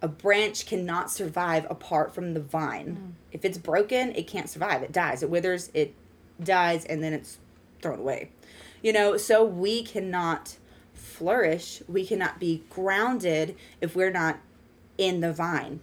a 0.00 0.08
branch 0.08 0.66
cannot 0.66 1.10
survive 1.10 1.66
apart 1.68 2.14
from 2.14 2.34
the 2.34 2.40
vine. 2.40 2.96
Mm. 3.00 3.12
If 3.32 3.44
it's 3.44 3.58
broken, 3.58 4.14
it 4.14 4.28
can't 4.28 4.48
survive. 4.48 4.82
It 4.82 4.92
dies. 4.92 5.24
It 5.24 5.30
withers, 5.30 5.70
it 5.74 5.92
dies, 6.42 6.84
and 6.84 7.02
then 7.02 7.12
it's 7.12 7.38
thrown 7.82 7.98
away. 7.98 8.30
You 8.82 8.92
know, 8.92 9.16
so 9.16 9.44
we 9.44 9.82
cannot 9.82 10.56
flourish. 10.94 11.82
We 11.88 12.06
cannot 12.06 12.38
be 12.38 12.64
grounded 12.70 13.56
if 13.80 13.96
we're 13.96 14.10
not 14.10 14.38
in 14.96 15.20
the 15.20 15.32
vine. 15.32 15.80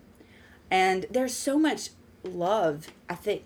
And 0.71 1.05
there's 1.09 1.33
so 1.33 1.59
much 1.59 1.89
love, 2.23 2.87
I 3.09 3.15
think. 3.15 3.43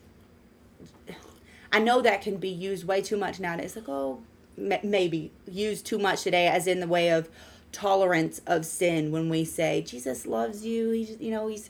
I 1.72 1.80
know 1.80 2.02
that 2.02 2.22
can 2.22 2.38
be 2.38 2.50
used 2.50 2.86
way 2.86 3.02
too 3.02 3.18
much 3.18 3.40
nowadays. 3.40 3.76
Like, 3.76 3.90
oh, 3.90 4.22
maybe 4.58 5.32
used 5.48 5.86
too 5.86 6.00
much 6.00 6.24
today, 6.24 6.48
as 6.48 6.68
in 6.68 6.80
the 6.80 6.88
way 6.88 7.10
of 7.10 7.30
tolerance 7.72 8.42
of 8.48 8.66
sin. 8.66 9.12
When 9.12 9.30
we 9.30 9.46
say 9.46 9.82
Jesus 9.82 10.26
loves 10.26 10.66
you, 10.66 10.92
he 10.92 11.06
just, 11.06 11.22
you 11.22 11.32
know, 11.32 11.48
he's 11.48 11.70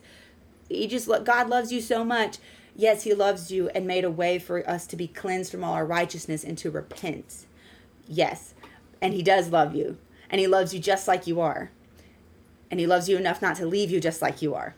he 0.69 0.87
just 0.87 1.09
God 1.23 1.49
loves 1.49 1.71
you 1.71 1.81
so 1.81 2.03
much. 2.05 2.37
Yes, 2.75 3.03
he 3.03 3.13
loves 3.13 3.51
you 3.51 3.67
and 3.69 3.85
made 3.85 4.05
a 4.05 4.11
way 4.11 4.39
for 4.39 4.67
us 4.69 4.87
to 4.87 4.95
be 4.95 5.07
cleansed 5.07 5.51
from 5.51 5.63
all 5.63 5.73
our 5.73 5.85
righteousness 5.85 6.43
and 6.43 6.57
to 6.59 6.71
repent. 6.71 7.45
Yes, 8.09 8.55
and 9.01 9.13
he 9.13 9.21
does 9.21 9.49
love 9.49 9.75
you, 9.75 9.97
and 10.29 10.41
he 10.41 10.47
loves 10.47 10.73
you 10.73 10.79
just 10.79 11.07
like 11.07 11.27
you 11.27 11.39
are, 11.39 11.69
and 12.71 12.79
he 12.79 12.87
loves 12.87 13.07
you 13.07 13.15
enough 13.17 13.41
not 13.41 13.55
to 13.57 13.65
leave 13.65 13.91
you 13.91 14.01
just 14.01 14.21
like 14.21 14.41
you 14.41 14.55
are. 14.55 14.75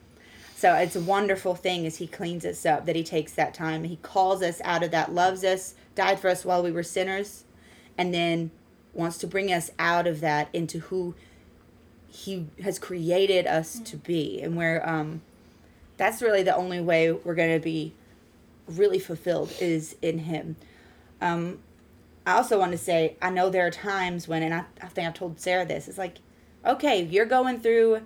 So 0.61 0.75
it's 0.75 0.95
a 0.95 1.01
wonderful 1.01 1.55
thing 1.55 1.87
as 1.87 1.97
he 1.97 2.05
cleans 2.05 2.45
us 2.45 2.67
up 2.67 2.85
that 2.85 2.95
he 2.95 3.03
takes 3.03 3.31
that 3.33 3.55
time. 3.55 3.83
He 3.85 3.95
calls 3.95 4.43
us 4.43 4.61
out 4.63 4.83
of 4.83 4.91
that, 4.91 5.11
loves 5.11 5.43
us, 5.43 5.73
died 5.95 6.19
for 6.19 6.29
us 6.29 6.45
while 6.45 6.61
we 6.61 6.71
were 6.71 6.83
sinners, 6.83 7.45
and 7.97 8.13
then 8.13 8.51
wants 8.93 9.17
to 9.19 9.27
bring 9.27 9.51
us 9.51 9.71
out 9.79 10.05
of 10.05 10.19
that 10.19 10.49
into 10.53 10.79
who 10.79 11.15
he 12.07 12.47
has 12.61 12.77
created 12.77 13.47
us 13.47 13.79
to 13.79 13.97
be. 13.97 14.41
And 14.41 14.55
where 14.55 14.87
um 14.87 15.21
that's 15.97 16.21
really 16.21 16.43
the 16.43 16.55
only 16.55 16.81
way 16.81 17.11
we're 17.11 17.35
going 17.35 17.53
to 17.53 17.63
be 17.63 17.93
really 18.67 18.99
fulfilled 18.99 19.53
is 19.59 19.95
in 20.01 20.19
him. 20.19 20.57
Um 21.21 21.59
I 22.25 22.33
also 22.33 22.59
want 22.59 22.71
to 22.71 22.77
say 22.77 23.17
I 23.21 23.29
know 23.29 23.49
there 23.49 23.65
are 23.65 23.71
times 23.71 24.27
when 24.27 24.43
and 24.43 24.53
I, 24.53 24.65
I 24.81 24.87
think 24.87 25.07
I've 25.07 25.13
told 25.13 25.39
Sarah 25.39 25.65
this. 25.65 25.87
It's 25.87 25.97
like 25.97 26.17
okay, 26.65 27.03
you're 27.03 27.25
going 27.25 27.59
through 27.59 28.01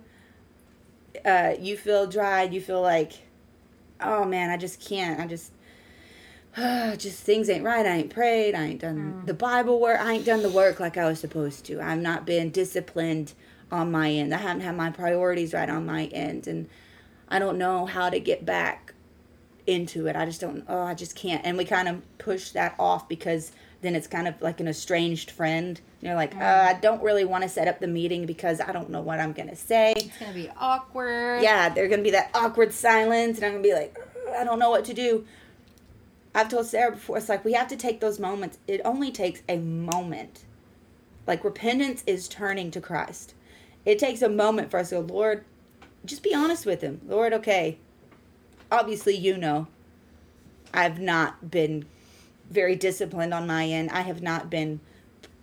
uh, 1.24 1.54
you 1.60 1.78
feel 1.78 2.08
dried, 2.08 2.54
you 2.54 2.60
feel 2.60 2.82
like, 2.82 3.14
oh 4.02 4.26
man, 4.26 4.50
I 4.50 4.58
just 4.58 4.82
can't. 4.82 5.20
I 5.20 5.28
just, 5.28 5.52
uh, 6.58 6.96
just 6.98 7.22
things 7.22 7.50
ain't 7.50 7.64
right. 7.64 7.86
I 7.86 7.98
ain't 7.98 8.10
prayed. 8.10 8.56
I 8.56 8.64
ain't 8.64 8.82
done 8.82 9.24
the 9.26 9.34
Bible 9.34 9.80
work. 9.80 10.00
I 10.00 10.14
ain't 10.14 10.26
done 10.26 10.42
the 10.42 10.50
work 10.50 10.80
like 10.80 10.98
I 10.98 11.06
was 11.06 11.20
supposed 11.20 11.66
to. 11.66 11.80
I've 11.82 12.00
not 12.00 12.26
been 12.26 12.50
disciplined 12.50 13.34
on 13.72 13.92
my 13.92 14.12
end. 14.12 14.34
I 14.34 14.38
haven't 14.38 14.62
had 14.62 14.76
my 14.76 14.90
priorities 14.90 15.54
right 15.54 15.70
on 15.70 15.86
my 15.86 16.06
end, 16.06 16.48
and 16.48 16.68
I 17.30 17.40
don't 17.40 17.58
know 17.58 17.86
how 17.86 18.10
to 18.10 18.20
get 18.20 18.46
back 18.46 18.94
into 19.68 20.08
it. 20.08 20.16
I 20.16 20.26
just 20.26 20.42
don't. 20.42 20.64
Oh, 20.68 20.84
I 20.84 20.94
just 20.94 21.16
can't. 21.16 21.46
And 21.46 21.58
we 21.58 21.66
kind 21.66 21.88
of 21.88 22.02
push 22.18 22.52
that 22.52 22.76
off 22.78 23.08
because 23.08 23.52
then 23.86 23.96
it's 23.96 24.08
kind 24.08 24.28
of 24.28 24.42
like 24.42 24.60
an 24.60 24.68
estranged 24.68 25.32
friend. 25.32 25.80
You're 26.02 26.16
like, 26.16 26.36
uh, 26.36 26.66
I 26.70 26.74
don't 26.82 27.02
really 27.04 27.26
want 27.26 27.44
to 27.44 27.50
set 27.50 27.68
up 27.68 27.80
the 27.80 27.88
meeting 27.88 28.26
because 28.26 28.60
I 28.62 28.72
don't 28.72 28.90
know 28.90 29.02
what 29.02 29.20
I'm 29.20 29.34
gonna 29.34 29.56
say 29.56 29.94
It's 29.96 30.18
gonna 30.18 30.34
be 30.34 30.50
awkward. 30.58 31.42
yeah, 31.42 31.70
they're 31.70 31.88
gonna 31.88 32.02
be 32.02 32.12
that 32.12 32.32
awkward 32.34 32.72
silence, 32.74 33.38
and 33.38 33.46
I'm 33.46 33.52
gonna 33.54 33.64
be 33.64 33.74
like, 33.74 33.98
I 34.38 34.44
don't 34.44 34.60
know 34.60 34.70
what 34.70 34.86
to 34.86 34.94
do. 34.94 35.26
I've 36.34 36.50
told 36.50 36.66
Sarah 36.66 36.92
before, 36.92 37.18
it's 37.18 37.30
like 37.30 37.46
we 37.46 37.54
have 37.54 37.68
to 37.70 37.78
take 37.78 38.02
those 38.02 38.20
moments. 38.20 38.58
It 38.68 38.82
only 38.84 39.12
takes 39.12 39.42
a 39.48 39.58
moment. 39.58 40.44
Like 41.28 41.44
repentance 41.44 42.04
is 42.06 42.28
turning 42.28 42.72
to 42.72 42.82
Christ. 42.82 43.34
It 43.86 44.00
takes 44.00 44.22
a 44.22 44.30
moment 44.30 44.70
for 44.70 44.80
us 44.80 44.90
to 44.90 44.96
go, 44.96 45.02
Lord, 45.02 45.46
just 46.04 46.24
be 46.24 46.34
honest 46.36 46.66
with 46.66 46.82
Him. 46.82 47.02
Lord, 47.08 47.34
okay, 47.34 47.78
obviously 48.72 49.16
you 49.16 49.38
know 49.38 49.68
I've 50.74 51.00
not 51.00 51.50
been 51.50 51.86
very 52.50 52.76
disciplined 52.76 53.34
on 53.34 53.48
my 53.48 53.66
end. 53.66 53.90
I 53.92 54.02
have 54.02 54.22
not 54.22 54.50
been 54.50 54.80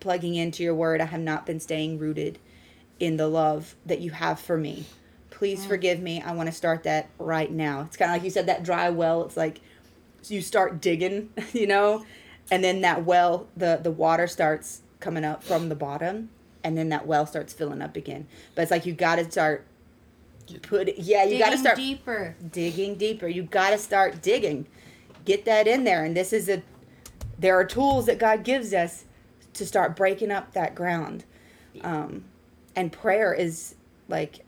plugging 0.00 0.34
into 0.34 0.62
your 0.62 0.74
word. 0.74 1.00
I 1.00 1.06
have 1.06 1.20
not 1.20 1.46
been 1.46 1.60
staying 1.60 1.98
rooted 1.98 2.38
in 3.00 3.16
the 3.16 3.28
love 3.28 3.74
that 3.86 4.00
you 4.00 4.10
have 4.10 4.38
for 4.38 4.56
me. 4.56 4.86
Please 5.30 5.64
mm. 5.64 5.68
forgive 5.68 6.00
me. 6.00 6.22
I 6.22 6.32
want 6.32 6.48
to 6.48 6.54
start 6.54 6.84
that 6.84 7.10
right 7.18 7.50
now. 7.50 7.82
It's 7.82 7.96
kind 7.96 8.10
of 8.10 8.16
like 8.16 8.24
you 8.24 8.30
said 8.30 8.46
that 8.46 8.62
dry 8.62 8.90
well. 8.90 9.24
It's 9.24 9.36
like 9.36 9.60
you 10.28 10.40
start 10.40 10.80
digging, 10.80 11.30
you 11.52 11.66
know, 11.66 12.04
and 12.50 12.62
then 12.62 12.80
that 12.82 13.04
well, 13.04 13.48
the 13.56 13.80
the 13.82 13.90
water 13.90 14.26
starts 14.26 14.82
coming 15.00 15.24
up 15.24 15.42
from 15.42 15.68
the 15.68 15.74
bottom, 15.74 16.30
and 16.62 16.76
then 16.78 16.90
that 16.90 17.06
well 17.06 17.26
starts 17.26 17.52
filling 17.52 17.82
up 17.82 17.96
again. 17.96 18.26
But 18.54 18.62
it's 18.62 18.70
like 18.70 18.86
you 18.86 18.92
got 18.92 19.16
to 19.16 19.30
start 19.30 19.66
put 20.62 20.98
yeah, 20.98 21.24
you 21.24 21.38
got 21.38 21.46
to 21.46 21.50
Digging 21.50 21.58
start 21.58 21.76
deeper. 21.76 22.36
digging 22.50 22.94
deeper. 22.96 23.28
You 23.28 23.42
got 23.42 23.70
to 23.70 23.78
start 23.78 24.22
digging. 24.22 24.66
Get 25.24 25.44
that 25.44 25.66
in 25.66 25.84
there. 25.84 26.04
And 26.04 26.16
this 26.16 26.32
is 26.32 26.48
a, 26.48 26.62
there 27.42 27.58
are 27.58 27.64
tools 27.64 28.06
that 28.06 28.18
God 28.18 28.44
gives 28.44 28.72
us 28.72 29.04
to 29.54 29.66
start 29.66 29.96
breaking 29.96 30.30
up 30.30 30.52
that 30.52 30.74
ground. 30.74 31.24
Um, 31.82 32.24
and 32.76 32.92
prayer 32.92 33.34
is 33.34 33.74
like, 34.08 34.44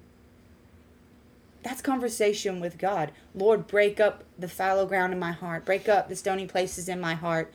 that's 1.63 1.83
conversation 1.83 2.61
with 2.61 2.79
God. 2.79 3.11
Lord, 3.35 3.67
break 3.67 3.99
up 3.99 4.23
the 4.39 4.49
fallow 4.49 4.87
ground 4.87 5.13
in 5.13 5.19
my 5.19 5.33
heart. 5.33 5.65
Break 5.65 5.89
up 5.89 6.09
the 6.09 6.15
stony 6.15 6.47
places 6.47 6.89
in 6.89 7.01
my 7.01 7.15
heart. 7.15 7.53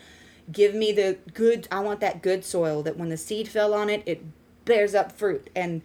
Give 0.52 0.76
me 0.76 0.92
the 0.92 1.18
good 1.34 1.68
I 1.72 1.80
want 1.80 2.02
that 2.02 2.22
good 2.22 2.44
soil 2.44 2.84
that 2.84 2.98
when 2.98 3.10
the 3.10 3.18
seed 3.18 3.48
fell 3.48 3.74
on 3.74 3.90
it, 3.90 4.04
it 4.06 4.24
bears 4.66 4.94
up 4.94 5.12
fruit 5.12 5.50
and 5.56 5.82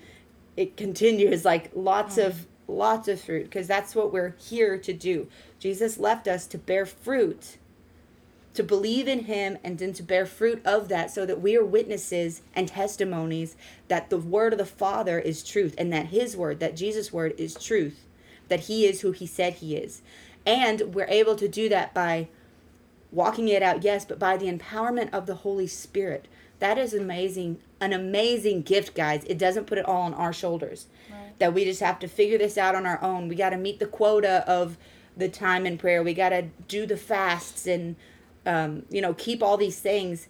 it 0.57 0.77
continues 0.77 1.45
like 1.45 1.71
lots 1.75 2.19
of 2.19 2.47
lots 2.67 3.07
of 3.09 3.21
fruit 3.21 3.45
because 3.45 3.67
that's 3.67 3.95
what 3.95 4.13
we're 4.13 4.35
here 4.39 4.79
to 4.79 4.93
do. 4.93 5.29
Jesus 5.59 5.99
left 5.99 6.27
us 6.27 6.47
to 6.49 6.59
bear 6.59 6.87
fruit 6.87 7.59
to 8.55 8.63
believe 8.63 9.09
in 9.09 9.25
him 9.25 9.59
and 9.65 9.79
then 9.79 9.93
to 9.93 10.03
bear 10.03 10.25
fruit 10.25 10.65
of 10.65 10.89
that 10.89 11.11
so 11.11 11.27
that 11.27 11.41
we 11.41 11.57
are 11.57 11.65
witnesses 11.65 12.41
and 12.55 12.69
testimonies 12.69 13.57
that 13.89 14.11
the 14.11 14.19
word 14.19 14.53
of 14.53 14.59
the 14.59 14.65
father 14.65 15.19
is 15.19 15.43
truth 15.43 15.75
and 15.77 15.93
that 15.93 16.07
his 16.07 16.37
word 16.37 16.61
that 16.61 16.77
jesus 16.77 17.13
word 17.13 17.35
is 17.37 17.55
truth 17.55 18.05
that 18.49 18.61
he 18.61 18.87
is 18.87 19.01
who 19.01 19.13
he 19.13 19.27
said 19.27 19.55
he 19.55 19.77
is. 19.77 20.03
And 20.47 20.95
we're 20.95 21.07
able 21.07 21.37
to 21.37 21.49
do 21.49 21.69
that 21.71 21.95
by 21.95 22.29
walking 23.11 23.49
it 23.49 23.63
out 23.63 23.85
yes 23.85 24.05
but 24.05 24.19
by 24.19 24.37
the 24.37 24.51
empowerment 24.51 25.13
of 25.13 25.27
the 25.27 25.37
holy 25.37 25.67
spirit. 25.67 26.27
That 26.59 26.79
is 26.79 26.95
amazing 26.95 27.59
an 27.81 27.93
amazing 27.93 28.63
gift 28.63 28.95
guys. 28.95 29.25
It 29.25 29.39
doesn't 29.39 29.67
put 29.67 29.79
it 29.79 29.87
all 29.87 30.03
on 30.03 30.15
our 30.15 30.33
shoulders 30.33 30.87
that 31.39 31.53
we 31.53 31.65
just 31.65 31.81
have 31.81 31.99
to 31.99 32.09
figure 32.09 32.39
this 32.39 32.57
out 32.57 32.75
on 32.75 32.87
our 32.87 33.03
own. 33.03 33.29
We 33.29 33.35
got 33.35 33.51
to 33.51 33.57
meet 33.57 33.79
the 33.79 33.87
quota 33.87 34.45
of 34.47 34.79
the 35.17 35.29
time 35.29 35.67
in 35.67 35.79
prayer. 35.79 36.03
We 36.03 36.15
got 36.15 36.31
to 36.31 36.43
do 36.69 36.87
the 36.87 36.97
fasts 36.97 37.67
and 37.67 37.97
um, 38.47 38.85
you 38.91 39.01
know, 39.01 39.15
keep 39.15 39.43
all 39.43 39.57
these 39.57 39.81
things 39.81 40.29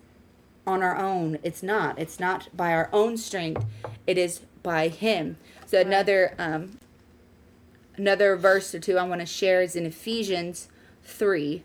on 0.66 0.82
our 0.82 0.96
own. 0.96 1.38
It's 1.42 1.62
not. 1.62 1.98
It's 1.98 2.18
not 2.18 2.48
by 2.56 2.72
our 2.72 2.88
own 2.92 3.16
strength. 3.16 3.64
It 4.06 4.18
is 4.18 4.40
by 4.62 4.88
Him. 4.88 5.36
So 5.66 5.80
another 5.80 6.34
um, 6.38 6.78
another 7.96 8.36
verse 8.36 8.74
or 8.74 8.80
two 8.80 8.98
I 8.98 9.04
want 9.04 9.20
to 9.20 9.26
share 9.26 9.62
is 9.62 9.76
in 9.76 9.86
Ephesians 9.86 10.68
three. 11.02 11.64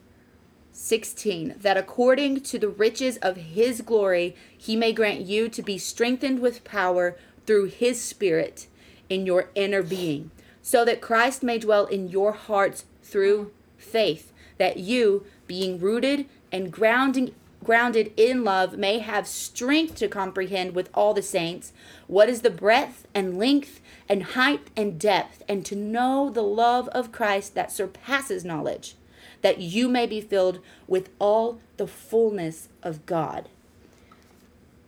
16 0.71 1.55
that 1.59 1.75
according 1.75 2.39
to 2.39 2.57
the 2.57 2.69
riches 2.69 3.17
of 3.17 3.35
his 3.35 3.81
glory 3.81 4.33
he 4.57 4.77
may 4.77 4.93
grant 4.93 5.19
you 5.19 5.49
to 5.49 5.61
be 5.61 5.77
strengthened 5.77 6.39
with 6.39 6.63
power 6.63 7.17
through 7.45 7.65
his 7.65 8.01
spirit 8.01 8.67
in 9.09 9.25
your 9.25 9.49
inner 9.55 9.83
being 9.83 10.31
so 10.61 10.85
that 10.85 11.01
Christ 11.01 11.43
may 11.43 11.57
dwell 11.57 11.85
in 11.85 12.07
your 12.07 12.31
hearts 12.31 12.85
through 13.03 13.51
faith 13.77 14.31
that 14.57 14.77
you 14.77 15.25
being 15.47 15.79
rooted 15.79 16.27
and 16.51 16.71
grounding 16.71 17.33
grounded 17.63 18.13
in 18.15 18.43
love 18.43 18.77
may 18.77 18.99
have 18.99 19.27
strength 19.27 19.95
to 19.95 20.07
comprehend 20.07 20.73
with 20.73 20.89
all 20.93 21.13
the 21.13 21.21
saints 21.21 21.73
what 22.07 22.29
is 22.29 22.41
the 22.41 22.49
breadth 22.49 23.05
and 23.13 23.37
length 23.37 23.81
and 24.07 24.23
height 24.23 24.69
and 24.77 24.99
depth 24.99 25.43
and 25.47 25.65
to 25.65 25.75
know 25.75 26.29
the 26.29 26.41
love 26.41 26.87
of 26.89 27.11
Christ 27.11 27.55
that 27.55 27.71
surpasses 27.71 28.45
knowledge 28.45 28.95
that 29.41 29.59
you 29.59 29.87
may 29.87 30.05
be 30.05 30.21
filled 30.21 30.59
with 30.87 31.09
all 31.19 31.59
the 31.77 31.87
fullness 31.87 32.69
of 32.83 33.05
God. 33.05 33.49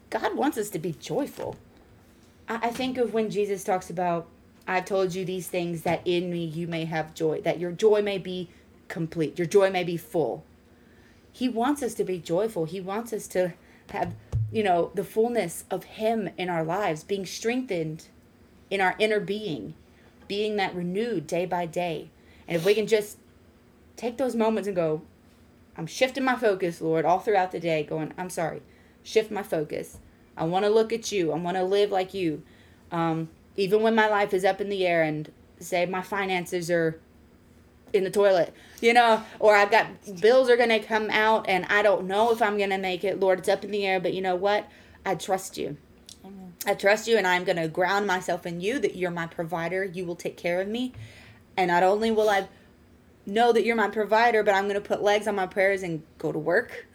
God 0.10 0.36
wants 0.36 0.58
us 0.58 0.70
to 0.72 0.80
be 0.80 0.94
joyful. 0.94 1.56
I, 2.50 2.70
think 2.70 2.98
of 2.98 3.14
when 3.14 3.30
Jesus 3.30 3.64
talks 3.64 3.90
about 3.90 4.28
I've 4.68 4.86
told 4.86 5.16
you 5.16 5.24
these 5.24 5.48
things 5.48 5.84
that 5.84 6.02
in 6.06 6.30
me 6.30 6.44
you 6.44 6.68
may 6.68 6.86
have 6.86 7.14
joy 7.14 7.42
that 7.42 7.60
your 7.60 7.72
joy 7.72 8.02
may 8.02 8.18
be 8.18 8.50
complete 8.90 9.38
your 9.38 9.48
joy 9.48 9.70
may 9.70 9.86
be 9.86 9.96
full 9.96 10.44
he 11.32 11.48
wants 11.48 11.82
us 11.82 11.94
to 11.96 12.04
be 12.04 12.20
joyful. 12.20 12.66
He 12.66 12.82
wants 12.82 13.14
us 13.14 13.28
to 13.30 13.54
have, 13.92 14.16
you 14.52 14.64
know, 14.64 14.92
the 14.94 15.04
fullness 15.04 15.64
of 15.72 15.84
Him 15.84 16.30
in 16.38 16.50
our 16.50 16.64
lives, 16.64 17.04
being 17.04 17.26
strengthened 17.26 18.08
in 18.70 18.82
our 18.82 18.96
inner 19.00 19.20
being, 19.20 19.74
being 20.28 20.56
that 20.58 20.76
renewed 20.76 21.28
day 21.28 21.46
by 21.46 21.66
day. 21.66 22.10
And 22.48 22.58
if 22.58 22.66
we 22.66 22.74
can 22.74 22.88
just 22.88 23.18
take 23.96 24.18
those 24.18 24.36
moments 24.36 24.68
and 24.68 24.76
go, 24.76 25.02
I'm 25.78 25.88
shifting 25.88 26.24
my 26.24 26.36
focus, 26.36 26.82
Lord, 26.82 27.06
all 27.06 27.20
throughout 27.20 27.52
the 27.52 27.60
day, 27.60 27.84
going, 27.84 28.14
I'm 28.18 28.30
sorry, 28.30 28.62
shift 29.04 29.32
my 29.32 29.44
focus. 29.44 30.00
I 30.36 30.46
want 30.46 30.66
to 30.66 30.70
look 30.70 30.92
at 30.92 31.12
you. 31.12 31.32
I 31.32 31.38
want 31.38 31.58
to 31.58 31.64
live 31.64 31.92
like 31.92 32.14
you. 32.14 32.44
Um, 32.92 33.30
even 33.56 33.82
when 33.82 33.96
my 33.96 34.08
life 34.08 34.34
is 34.34 34.44
up 34.44 34.60
in 34.60 34.70
the 34.70 34.86
air 34.86 35.04
and 35.04 35.32
say 35.60 35.86
my 35.86 36.02
finances 36.02 36.70
are 36.70 37.00
in 37.94 38.04
the 38.04 38.10
toilet, 38.10 38.54
you 38.80 38.94
know, 38.94 39.24
or 39.40 39.56
I've 39.56 39.72
got 39.72 39.88
bills 40.22 40.50
are 40.50 40.58
going 40.58 40.70
to 40.70 40.80
come 40.80 41.10
out 41.10 41.48
and 41.48 41.66
I 41.66 41.82
don't 41.82 42.08
know 42.08 42.32
if 42.32 42.42
I'm 42.42 42.58
going 42.58 42.70
to 42.70 42.78
make 42.78 43.04
it. 43.04 43.20
Lord, 43.20 43.40
it's 43.40 43.50
up 43.50 43.64
in 43.64 43.72
the 43.72 43.86
air, 43.86 44.00
but 44.00 44.14
you 44.14 44.22
know 44.22 44.36
what? 44.36 44.70
I 45.06 45.16
trust 45.16 45.58
you. 45.58 45.78
I 46.66 46.76
trust 46.76 47.08
you 47.08 47.18
and 47.18 47.26
I'm 47.26 47.44
going 47.44 47.58
to 47.58 47.68
ground 47.68 48.06
myself 48.06 48.46
in 48.46 48.62
you 48.62 48.80
that 48.80 48.96
you're 48.96 49.12
my 49.12 49.28
provider. 49.28 49.84
You 49.84 50.06
will 50.06 50.16
take 50.16 50.38
care 50.38 50.62
of 50.62 50.68
me. 50.68 50.94
And 51.58 51.70
not 51.70 51.84
only 51.84 52.12
will 52.12 52.30
I 52.30 52.48
know 53.26 53.52
that 53.52 53.66
you're 53.66 53.76
my 53.76 53.90
provider, 53.90 54.44
but 54.44 54.54
I'm 54.54 54.66
going 54.66 54.76
to 54.76 54.88
put 54.88 55.02
legs 55.02 55.28
on 55.28 55.36
my 55.36 55.48
prayers 55.48 55.84
and 55.84 56.04
go 56.18 56.32
to 56.32 56.40
work. 56.40 56.86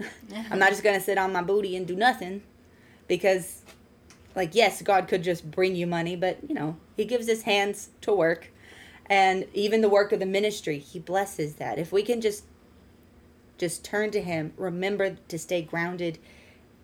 I'm 0.50 0.58
not 0.58 0.70
just 0.70 0.82
going 0.82 0.96
to 0.96 1.04
sit 1.04 1.18
on 1.18 1.32
my 1.32 1.42
booty 1.42 1.76
and 1.76 1.86
do 1.86 1.96
nothing 1.96 2.42
because 3.08 3.62
like 4.36 4.54
yes, 4.54 4.82
God 4.82 5.08
could 5.08 5.24
just 5.24 5.50
bring 5.50 5.74
you 5.74 5.86
money, 5.86 6.14
but 6.14 6.38
you 6.46 6.54
know, 6.54 6.76
he 6.96 7.04
gives 7.04 7.26
his 7.26 7.42
hands 7.42 7.88
to 8.02 8.12
work 8.12 8.52
and 9.08 9.44
even 9.54 9.80
the 9.80 9.88
work 9.88 10.12
of 10.12 10.20
the 10.20 10.26
ministry 10.26 10.78
he 10.78 10.98
blesses 10.98 11.56
that. 11.56 11.78
If 11.78 11.92
we 11.92 12.02
can 12.02 12.20
just 12.20 12.44
just 13.58 13.84
turn 13.84 14.10
to 14.10 14.20
him 14.20 14.52
remember 14.56 15.16
to 15.28 15.38
stay 15.38 15.62
grounded 15.62 16.18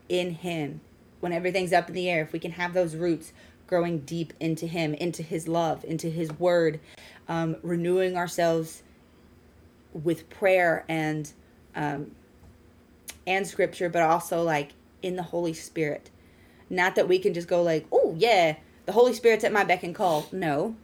in 0.09 0.31
him 0.31 0.81
when 1.21 1.33
everything's 1.33 1.73
up 1.73 1.89
in 1.89 1.95
the 1.95 2.09
air 2.09 2.23
if 2.23 2.33
we 2.33 2.39
can 2.39 2.53
have 2.53 2.73
those 2.73 2.97
roots 2.97 3.33
growing 3.67 3.99
deep 3.99 4.33
into 4.41 4.67
him 4.67 4.95
into 4.95 5.23
his 5.23 5.47
love 5.47 5.85
into 5.85 6.09
his 6.09 6.33
word 6.39 6.81
um, 7.29 7.57
renewing 7.63 8.17
ourselves 8.17 8.83
with 9.93 10.29
prayer 10.31 10.85
and 10.89 11.33
um, 11.77 12.11
and 13.27 13.47
scripture 13.47 13.89
but 13.89 14.03
also 14.03 14.43
like 14.43 14.73
in 15.03 15.17
the 15.17 15.23
holy 15.23 15.53
spirit. 15.53 16.11
Not 16.71 16.95
that 16.95 17.09
we 17.09 17.19
can 17.19 17.35
just 17.35 17.49
go 17.49 17.63
like 17.63 17.87
oh 17.93 18.15
yeah 18.17 18.57
the 18.87 18.93
holy 18.93 19.15
spirit's 19.15 19.45
at 19.45 19.53
my 19.53 19.65
beck 19.65 19.83
and 19.83 19.95
call. 19.95 20.27
No 20.33 20.77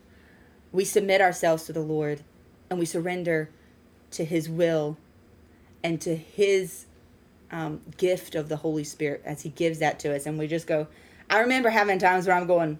we 0.72 0.84
submit 0.84 1.20
ourselves 1.20 1.64
to 1.64 1.72
the 1.72 1.80
Lord 1.80 2.22
and 2.70 2.78
we 2.78 2.86
surrender 2.86 3.50
to 4.12 4.24
His 4.24 4.48
will 4.48 4.96
and 5.82 6.00
to 6.00 6.16
His 6.16 6.86
um, 7.50 7.80
gift 7.96 8.34
of 8.34 8.48
the 8.48 8.56
Holy 8.56 8.84
Spirit 8.84 9.22
as 9.24 9.42
He 9.42 9.50
gives 9.50 9.78
that 9.78 9.98
to 10.00 10.14
us. 10.14 10.26
And 10.26 10.38
we 10.38 10.46
just 10.46 10.66
go, 10.66 10.86
I 11.30 11.40
remember 11.40 11.70
having 11.70 11.98
times 11.98 12.26
where 12.26 12.36
I'm 12.36 12.46
going, 12.46 12.78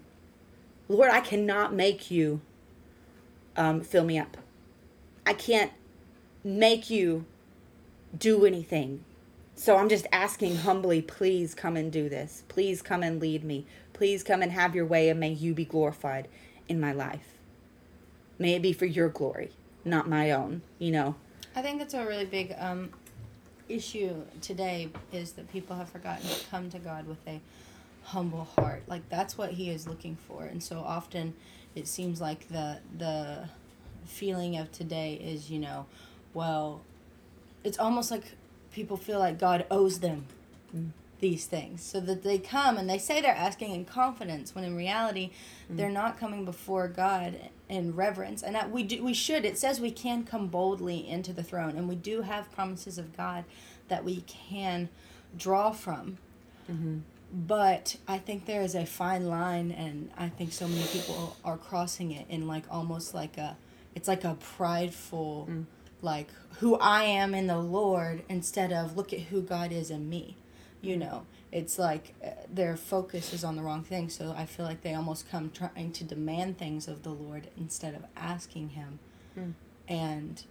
Lord, 0.87 1.11
I 1.11 1.21
cannot 1.21 1.73
make 1.73 2.09
you 2.09 2.41
um, 3.55 3.81
fill 3.81 4.03
me 4.05 4.17
up. 4.17 4.37
I 5.25 5.33
can't 5.33 5.71
make 6.43 6.89
you 6.89 7.25
do 8.17 8.45
anything. 8.45 9.03
So 9.55 9.77
I'm 9.77 9.89
just 9.89 10.07
asking 10.11 10.57
humbly, 10.57 11.01
please 11.01 11.53
come 11.53 11.75
and 11.75 11.91
do 11.91 12.07
this. 12.09 12.43
Please 12.47 12.81
come 12.81 13.03
and 13.03 13.19
lead 13.19 13.43
me. 13.43 13.65
Please 13.93 14.23
come 14.23 14.41
and 14.41 14.51
have 14.51 14.73
your 14.73 14.85
way 14.85 15.09
and 15.09 15.19
may 15.19 15.31
you 15.31 15.53
be 15.53 15.65
glorified 15.65 16.27
in 16.67 16.79
my 16.79 16.93
life. 16.93 17.38
May 18.39 18.53
it 18.53 18.61
be 18.61 18.71
for 18.71 18.85
your 18.85 19.09
glory, 19.09 19.51
not 19.83 20.07
my 20.07 20.31
own, 20.31 20.61
you 20.79 20.91
know. 20.91 21.15
I 21.55 21.61
think 21.61 21.79
that's 21.79 21.93
a 21.93 22.05
really 22.05 22.25
big 22.25 22.55
um, 22.57 22.89
issue 23.67 24.15
today 24.41 24.89
is 25.11 25.33
that 25.33 25.51
people 25.51 25.75
have 25.75 25.89
forgotten 25.89 26.27
to 26.27 26.45
come 26.49 26.69
to 26.69 26.79
God 26.79 27.05
with 27.05 27.19
a 27.27 27.41
humble 28.03 28.45
heart. 28.55 28.83
Like 28.87 29.07
that's 29.09 29.37
what 29.37 29.51
He 29.51 29.69
is 29.69 29.87
looking 29.87 30.17
for, 30.27 30.45
and 30.45 30.63
so 30.63 30.79
often 30.79 31.33
it 31.75 31.87
seems 31.87 32.21
like 32.21 32.47
the 32.47 32.79
the 32.97 33.49
feeling 34.05 34.57
of 34.57 34.71
today 34.71 35.15
is 35.15 35.51
you 35.51 35.59
know, 35.59 35.85
well, 36.33 36.81
it's 37.63 37.77
almost 37.77 38.09
like 38.09 38.35
people 38.71 38.95
feel 38.95 39.19
like 39.19 39.37
God 39.37 39.65
owes 39.69 39.99
them 39.99 40.25
these 41.19 41.45
things, 41.45 41.83
so 41.83 41.99
that 41.99 42.23
they 42.23 42.37
come 42.37 42.77
and 42.77 42.89
they 42.89 42.97
say 42.97 43.21
they're 43.21 43.35
asking 43.35 43.73
in 43.73 43.85
confidence, 43.85 44.55
when 44.55 44.63
in 44.63 44.75
reality 44.75 45.31
mm. 45.71 45.77
they're 45.77 45.89
not 45.89 46.19
coming 46.19 46.45
before 46.45 46.87
God 46.87 47.35
in 47.67 47.95
reverence. 47.95 48.41
And 48.41 48.55
that 48.55 48.71
we 48.71 48.83
do 48.83 49.03
we 49.03 49.13
should. 49.13 49.45
It 49.45 49.57
says 49.57 49.79
we 49.79 49.91
can 49.91 50.23
come 50.23 50.47
boldly 50.47 51.07
into 51.07 51.33
the 51.33 51.43
throne, 51.43 51.77
and 51.77 51.87
we 51.87 51.95
do 51.95 52.21
have 52.21 52.51
promises 52.51 52.97
of 52.97 53.15
God 53.15 53.43
that 53.87 54.03
we 54.03 54.21
can 54.21 54.89
draw 55.37 55.71
from. 55.71 56.17
Mm-hmm. 56.71 56.99
But 57.31 57.97
I 58.07 58.17
think 58.17 58.45
there 58.45 58.61
is 58.61 58.73
a 58.73 58.85
fine 58.85 59.27
line, 59.27 59.71
and 59.71 60.09
I 60.17 60.29
think 60.29 60.51
so 60.51 60.67
many 60.67 60.85
people 60.87 61.37
are 61.45 61.57
crossing 61.57 62.11
it 62.11 62.25
in 62.29 62.47
like 62.47 62.63
almost 62.71 63.13
like 63.13 63.37
a, 63.37 63.55
it's 63.93 64.07
like 64.07 64.23
a 64.23 64.35
prideful, 64.35 65.47
mm. 65.49 65.65
like 66.01 66.29
who 66.59 66.75
I 66.77 67.03
am 67.03 67.35
in 67.35 67.47
the 67.47 67.59
Lord 67.59 68.23
instead 68.29 68.73
of 68.73 68.97
look 68.97 69.13
at 69.13 69.19
who 69.19 69.41
God 69.41 69.71
is 69.71 69.91
in 69.91 70.09
me. 70.09 70.37
You 70.81 70.95
know, 70.97 71.25
it's 71.51 71.77
like 71.77 72.13
uh, 72.25 72.29
their 72.53 72.77
focus 72.77 73.33
is 73.33 73.43
on 73.43 73.55
the 73.57 73.61
wrong 73.61 73.83
thing. 73.83 74.07
So 74.09 74.33
I 74.37 74.45
feel 74.45 74.65
like 74.65 74.81
they 74.81 74.93
almost 74.93 75.29
come 75.29 75.51
trying 75.51 75.91
to 75.91 76.03
demand 76.05 76.57
things 76.57 76.87
of 76.87 77.03
the 77.03 77.09
Lord 77.09 77.49
instead 77.57 77.95
of 77.95 78.05
asking 78.15 78.69
Him. 78.69 78.99
And 79.87 80.43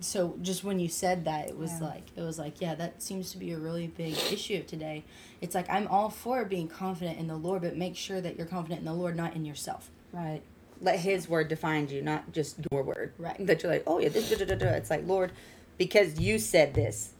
so 0.00 0.36
just 0.42 0.64
when 0.64 0.80
you 0.80 0.88
said 0.88 1.24
that 1.26 1.48
it 1.48 1.56
was 1.56 1.72
Yeah. 1.80 1.86
like 1.88 2.02
it 2.16 2.22
was 2.22 2.36
like 2.38 2.60
yeah 2.60 2.74
that 2.74 3.00
seems 3.00 3.30
to 3.32 3.38
be 3.38 3.52
a 3.52 3.58
really 3.58 3.86
big 3.86 4.14
issue 4.32 4.56
of 4.58 4.66
today 4.66 5.04
it's 5.40 5.54
like 5.54 5.70
i'm 5.70 5.86
all 5.86 6.10
for 6.10 6.44
being 6.44 6.66
confident 6.66 7.20
in 7.20 7.28
the 7.28 7.36
lord 7.36 7.62
but 7.62 7.76
make 7.76 7.94
sure 7.94 8.20
that 8.20 8.36
you're 8.36 8.46
confident 8.48 8.80
in 8.80 8.84
the 8.84 8.92
lord 8.92 9.14
not 9.14 9.36
in 9.36 9.44
yourself 9.44 9.90
Right. 10.12 10.42
let 10.80 10.98
His 10.98 11.28
word 11.28 11.46
define 11.46 11.88
you, 11.88 12.02
not 12.02 12.32
just 12.32 12.56
your 12.72 12.82
word. 12.82 13.12
Right. 13.16 13.46
That 13.46 13.62
you're 13.62 13.70
like, 13.70 13.84
oh 13.86 14.00
yeah, 14.00 14.08
this. 14.08 14.28
Da, 14.28 14.36
da, 14.38 14.44
da, 14.44 14.54
da. 14.56 14.66
It's 14.72 14.90
like 14.90 15.06
Lord, 15.06 15.30
because 15.78 16.18
you 16.18 16.38
said 16.40 16.74
this, 16.74 17.12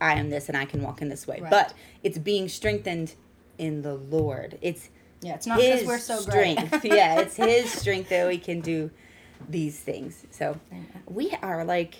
I 0.00 0.14
am 0.14 0.30
this, 0.30 0.48
and 0.48 0.56
I 0.56 0.64
can 0.64 0.82
walk 0.82 1.00
in 1.02 1.08
this 1.08 1.26
way. 1.26 1.40
Right. 1.40 1.50
But 1.50 1.74
it's 2.02 2.18
being 2.18 2.48
strengthened 2.48 3.14
in 3.58 3.82
the 3.82 3.94
Lord. 3.94 4.58
It's 4.60 4.90
Yeah, 5.22 5.34
it's 5.34 5.46
not 5.46 5.58
because 5.58 5.80
His 5.80 5.88
we're 5.88 5.98
so 5.98 6.18
strength. 6.20 6.70
great. 6.82 6.84
yeah, 6.92 7.20
it's 7.20 7.36
His 7.36 7.70
strength 7.72 8.10
that 8.10 8.26
we 8.28 8.38
can 8.38 8.60
do 8.60 8.90
these 9.48 9.78
things. 9.78 10.24
So 10.30 10.58
we 11.06 11.32
are 11.42 11.64
like. 11.64 11.94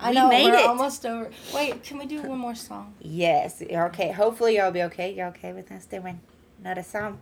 I 0.00 0.10
we 0.10 0.14
know 0.14 0.28
made 0.28 0.44
we're 0.46 0.54
it. 0.58 0.64
almost 0.66 1.04
over. 1.04 1.28
Wait, 1.52 1.82
can 1.82 1.98
we 1.98 2.06
do 2.06 2.22
one 2.22 2.38
more 2.38 2.54
song? 2.54 2.94
Yes. 3.00 3.60
Okay. 3.68 4.12
Hopefully 4.12 4.56
y'all 4.56 4.70
be 4.70 4.82
okay. 4.84 5.12
Y'all 5.12 5.28
okay 5.30 5.52
with 5.52 5.72
us 5.72 5.86
doing 5.86 6.20
another 6.60 6.84
song? 6.84 7.18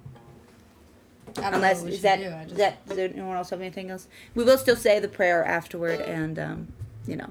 I 1.39 1.41
don't 1.41 1.55
Unless 1.55 1.79
know 1.79 1.83
what 1.85 1.91
we 1.91 1.97
is 1.97 2.03
that 2.03 2.19
do, 2.19 2.25
just- 2.49 2.57
that 2.57 2.87
does 2.87 2.99
anyone 2.99 3.35
else 3.37 3.49
have 3.51 3.61
anything 3.63 3.91
else? 3.91 4.09
We 4.35 4.45
will 4.45 4.59
still 4.59 4.77
say 4.77 5.01
the 5.01 5.09
prayer 5.09 5.43
afterward, 5.45 6.01
and 6.03 6.39
um, 6.39 6.69
you 7.07 7.17
know. 7.17 7.31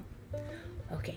Okay. 0.92 1.16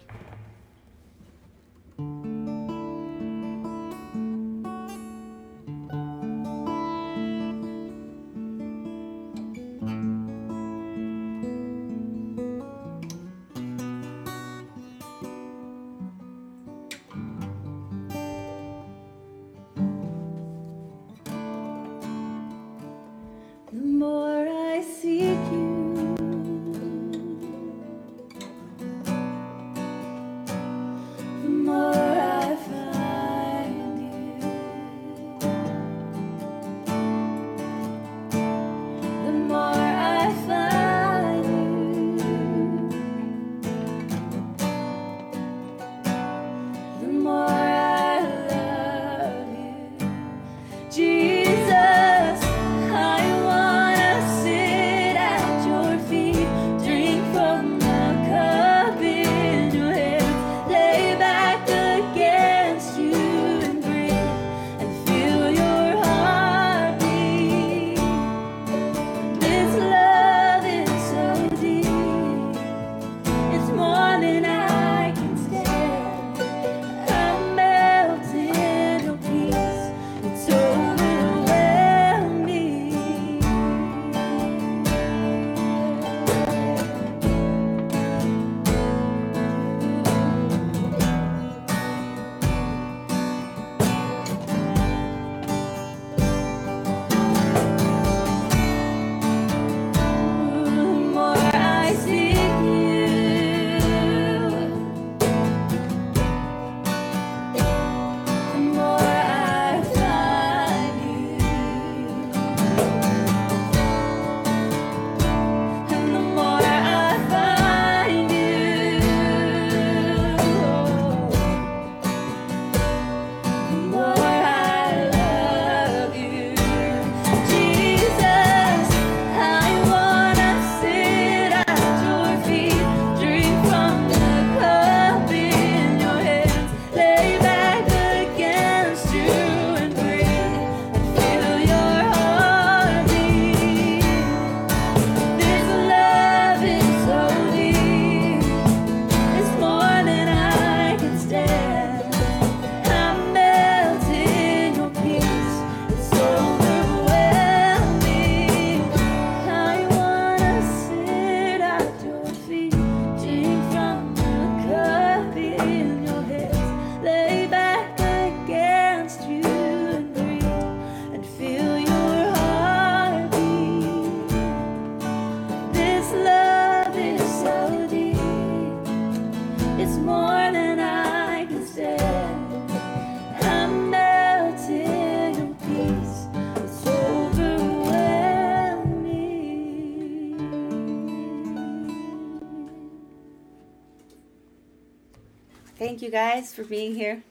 You 196.10 196.13
guys 196.13 196.56
for 196.56 196.63
being 196.63 196.95
here 196.95 197.22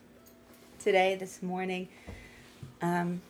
today, 0.78 1.16
this 1.16 1.42
morning. 1.42 1.88
Um, 2.80 3.22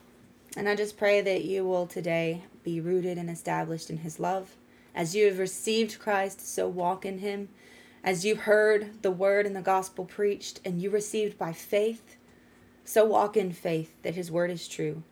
and 0.58 0.68
I 0.68 0.76
just 0.76 0.98
pray 0.98 1.22
that 1.22 1.46
you 1.46 1.64
will 1.64 1.86
today 1.86 2.42
be 2.64 2.82
rooted 2.82 3.16
and 3.16 3.30
established 3.30 3.88
in 3.88 3.96
His 3.96 4.20
love. 4.20 4.56
As 4.94 5.16
you 5.16 5.24
have 5.24 5.38
received 5.38 5.98
Christ, 5.98 6.46
so 6.46 6.68
walk 6.68 7.06
in 7.06 7.20
Him. 7.20 7.48
As 8.04 8.26
you 8.26 8.36
heard 8.36 9.00
the 9.00 9.10
word 9.10 9.46
and 9.46 9.56
the 9.56 9.62
gospel 9.62 10.04
preached, 10.04 10.60
and 10.66 10.82
you 10.82 10.90
received 10.90 11.38
by 11.38 11.54
faith, 11.54 12.16
so 12.84 13.06
walk 13.06 13.34
in 13.34 13.50
faith 13.50 13.94
that 14.02 14.16
His 14.16 14.30
word 14.30 14.50
is 14.50 14.68
true. 14.68 15.02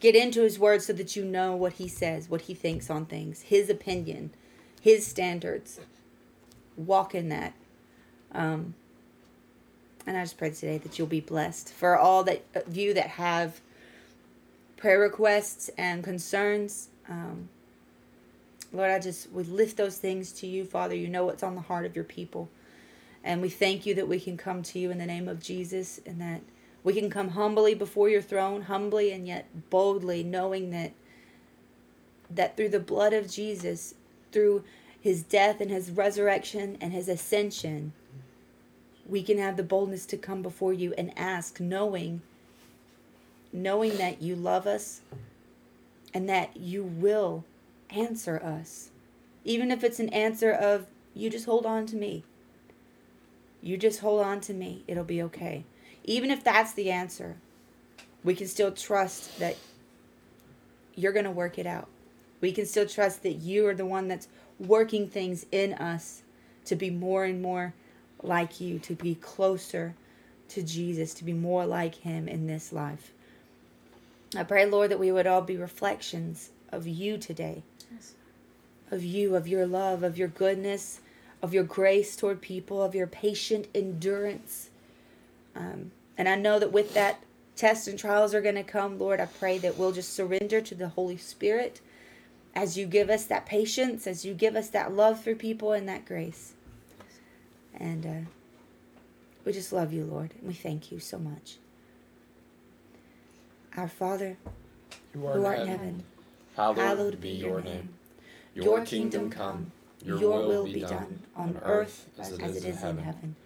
Get 0.00 0.16
into 0.16 0.42
His 0.42 0.58
word 0.58 0.82
so 0.82 0.94
that 0.94 1.14
you 1.14 1.24
know 1.24 1.54
what 1.54 1.74
He 1.74 1.86
says, 1.86 2.28
what 2.28 2.40
He 2.40 2.54
thinks 2.54 2.90
on 2.90 3.06
things, 3.06 3.42
His 3.42 3.70
opinion, 3.70 4.32
His 4.80 5.06
standards. 5.06 5.78
Walk 6.76 7.14
in 7.14 7.28
that. 7.28 7.54
Um, 8.32 8.74
and 10.06 10.16
I 10.16 10.22
just 10.22 10.38
pray 10.38 10.50
today 10.50 10.78
that 10.78 10.98
you'll 10.98 11.08
be 11.08 11.20
blessed. 11.20 11.72
For 11.72 11.98
all 11.98 12.22
that 12.24 12.44
of 12.54 12.76
you 12.76 12.94
that 12.94 13.08
have 13.08 13.60
prayer 14.76 15.00
requests 15.00 15.68
and 15.76 16.04
concerns, 16.04 16.88
um, 17.08 17.48
Lord, 18.72 18.90
I 18.90 18.98
just 18.98 19.30
we 19.32 19.42
lift 19.44 19.76
those 19.76 19.98
things 19.98 20.32
to 20.34 20.46
you, 20.46 20.64
Father. 20.64 20.94
You 20.94 21.08
know 21.08 21.24
what's 21.24 21.42
on 21.42 21.54
the 21.54 21.60
heart 21.60 21.86
of 21.86 21.96
your 21.96 22.04
people, 22.04 22.48
and 23.24 23.42
we 23.42 23.48
thank 23.48 23.86
you 23.86 23.94
that 23.94 24.08
we 24.08 24.20
can 24.20 24.36
come 24.36 24.62
to 24.64 24.78
you 24.78 24.90
in 24.90 24.98
the 24.98 25.06
name 25.06 25.28
of 25.28 25.42
Jesus, 25.42 26.00
and 26.06 26.20
that 26.20 26.40
we 26.84 26.92
can 26.92 27.10
come 27.10 27.30
humbly 27.30 27.74
before 27.74 28.08
your 28.08 28.22
throne, 28.22 28.62
humbly 28.62 29.10
and 29.12 29.26
yet 29.26 29.70
boldly, 29.70 30.22
knowing 30.22 30.70
that 30.70 30.92
that 32.30 32.56
through 32.56 32.68
the 32.68 32.80
blood 32.80 33.12
of 33.12 33.30
Jesus, 33.30 33.94
through 34.32 34.62
his 35.00 35.22
death 35.22 35.60
and 35.60 35.70
his 35.70 35.90
resurrection 35.90 36.76
and 36.80 36.92
his 36.92 37.08
ascension, 37.08 37.92
we 39.08 39.22
can 39.22 39.38
have 39.38 39.56
the 39.56 39.62
boldness 39.62 40.06
to 40.06 40.16
come 40.16 40.42
before 40.42 40.72
you 40.72 40.94
and 40.96 41.16
ask 41.16 41.60
knowing 41.60 42.22
knowing 43.52 43.96
that 43.96 44.20
you 44.20 44.36
love 44.36 44.66
us 44.66 45.00
and 46.12 46.28
that 46.28 46.56
you 46.56 46.82
will 46.82 47.44
answer 47.90 48.40
us. 48.42 48.90
Even 49.44 49.70
if 49.70 49.82
it's 49.82 50.00
an 50.00 50.08
answer 50.10 50.52
of, 50.52 50.86
you 51.14 51.30
just 51.30 51.46
hold 51.46 51.64
on 51.64 51.86
to 51.86 51.96
me. 51.96 52.24
You 53.62 53.76
just 53.76 54.00
hold 54.00 54.22
on 54.22 54.40
to 54.42 54.52
me. 54.52 54.84
It'll 54.86 55.04
be 55.04 55.22
okay. 55.22 55.64
Even 56.04 56.30
if 56.30 56.44
that's 56.44 56.72
the 56.72 56.90
answer, 56.90 57.36
we 58.22 58.34
can 58.34 58.46
still 58.46 58.72
trust 58.72 59.38
that 59.38 59.56
you're 60.94 61.12
going 61.12 61.24
to 61.24 61.30
work 61.30 61.58
it 61.58 61.66
out. 61.66 61.88
We 62.40 62.52
can 62.52 62.66
still 62.66 62.86
trust 62.86 63.22
that 63.22 63.36
you 63.36 63.66
are 63.66 63.74
the 63.74 63.86
one 63.86 64.08
that's 64.08 64.28
working 64.58 65.08
things 65.08 65.46
in 65.50 65.74
us 65.74 66.22
to 66.66 66.76
be 66.76 66.90
more 66.90 67.24
and 67.24 67.40
more 67.40 67.74
like 68.22 68.60
you, 68.60 68.78
to 68.80 68.94
be 68.94 69.14
closer 69.14 69.94
to 70.48 70.62
Jesus, 70.62 71.14
to 71.14 71.24
be 71.24 71.32
more 71.32 71.66
like 71.66 71.96
him 71.96 72.28
in 72.28 72.46
this 72.46 72.72
life. 72.72 73.12
I 74.36 74.42
pray, 74.42 74.66
Lord, 74.66 74.90
that 74.90 74.98
we 74.98 75.12
would 75.12 75.26
all 75.26 75.42
be 75.42 75.56
reflections 75.56 76.50
of 76.70 76.86
you 76.86 77.18
today. 77.18 77.62
Of 78.90 79.04
you, 79.04 79.34
of 79.34 79.48
your 79.48 79.66
love, 79.66 80.02
of 80.02 80.16
your 80.16 80.28
goodness, 80.28 81.00
of 81.42 81.52
your 81.52 81.64
grace 81.64 82.16
toward 82.16 82.40
people, 82.40 82.82
of 82.82 82.94
your 82.94 83.06
patient 83.06 83.66
endurance. 83.74 84.70
Um, 85.54 85.90
and 86.16 86.28
I 86.28 86.36
know 86.36 86.58
that 86.58 86.72
with 86.72 86.94
that, 86.94 87.22
tests 87.56 87.88
and 87.88 87.98
trials 87.98 88.34
are 88.34 88.42
going 88.42 88.54
to 88.54 88.62
come. 88.62 88.98
Lord, 88.98 89.20
I 89.20 89.26
pray 89.26 89.58
that 89.58 89.76
we'll 89.76 89.92
just 89.92 90.14
surrender 90.14 90.60
to 90.60 90.74
the 90.74 90.90
Holy 90.90 91.16
Spirit 91.16 91.80
as 92.54 92.76
you 92.78 92.86
give 92.86 93.10
us 93.10 93.24
that 93.24 93.46
patience, 93.46 94.06
as 94.06 94.24
you 94.24 94.34
give 94.34 94.56
us 94.56 94.68
that 94.70 94.92
love 94.92 95.20
for 95.20 95.34
people 95.34 95.72
and 95.72 95.88
that 95.88 96.06
grace. 96.06 96.54
And 97.76 98.06
uh, 98.06 98.30
we 99.44 99.52
just 99.52 99.72
love 99.72 99.92
you, 99.92 100.04
Lord. 100.04 100.32
And 100.38 100.48
we 100.48 100.54
thank 100.54 100.90
you 100.90 100.98
so 100.98 101.18
much. 101.18 101.58
Our 103.76 103.88
Father, 103.88 104.36
You 105.14 105.20
who 105.20 105.44
art 105.44 105.60
in 105.60 105.66
heaven, 105.68 106.04
Hallowed, 106.56 107.20
be 107.20 107.30
your 107.30 107.60
name. 107.60 107.90
Your, 108.54 108.80
kingdom 108.80 109.28
come. 109.28 109.70
Your, 110.02 110.46
will, 110.46 110.64
be 110.64 110.80
done 110.80 111.20
on 111.36 111.60
earth 111.62 112.08
as 112.18 112.32
it 112.32 112.64
is 112.64 112.82
in 112.82 112.96
heaven. 112.96 113.36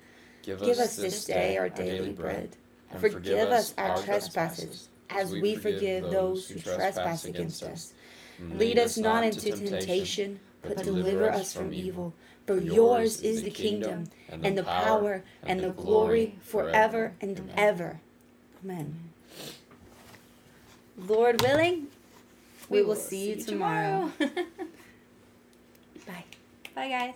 Give 0.42 0.60
Give 0.60 0.78
us 0.78 0.94
this 0.96 1.24
day 1.24 1.56
our 1.56 1.68
daily 1.68 2.12
bread. 2.12 2.56
and 2.90 3.00
Forgive 3.00 3.48
us 3.48 3.74
our 3.76 4.00
trespasses, 4.02 4.88
as 5.10 5.32
we 5.32 5.56
forgive 5.56 6.10
those 6.10 6.48
who 6.48 6.60
trespass 6.60 7.24
against 7.24 7.64
us. 7.64 7.92
Lead 8.54 8.78
us 8.78 8.96
not 8.96 9.24
into 9.24 9.50
temptation, 9.50 10.38
but 10.62 10.76
deliver 10.82 11.30
us 11.30 11.52
from 11.52 11.74
evil. 11.74 12.14
For 12.50 12.58
yours 12.58 13.20
is 13.20 13.44
the 13.44 13.50
kingdom, 13.50 14.10
and 14.28 14.58
the 14.58 14.64
power, 14.64 15.22
and 15.44 15.60
the 15.60 15.70
glory 15.70 16.34
forever 16.40 17.12
and 17.20 17.48
ever. 17.56 18.00
Amen. 18.64 19.12
Lord 20.98 21.40
willing, 21.42 21.86
we 22.68 22.82
will 22.82 22.96
see 22.96 23.30
you 23.30 23.36
tomorrow. 23.36 24.10
Bye. 26.08 26.24
Bye, 26.74 26.88
guys. 26.88 27.14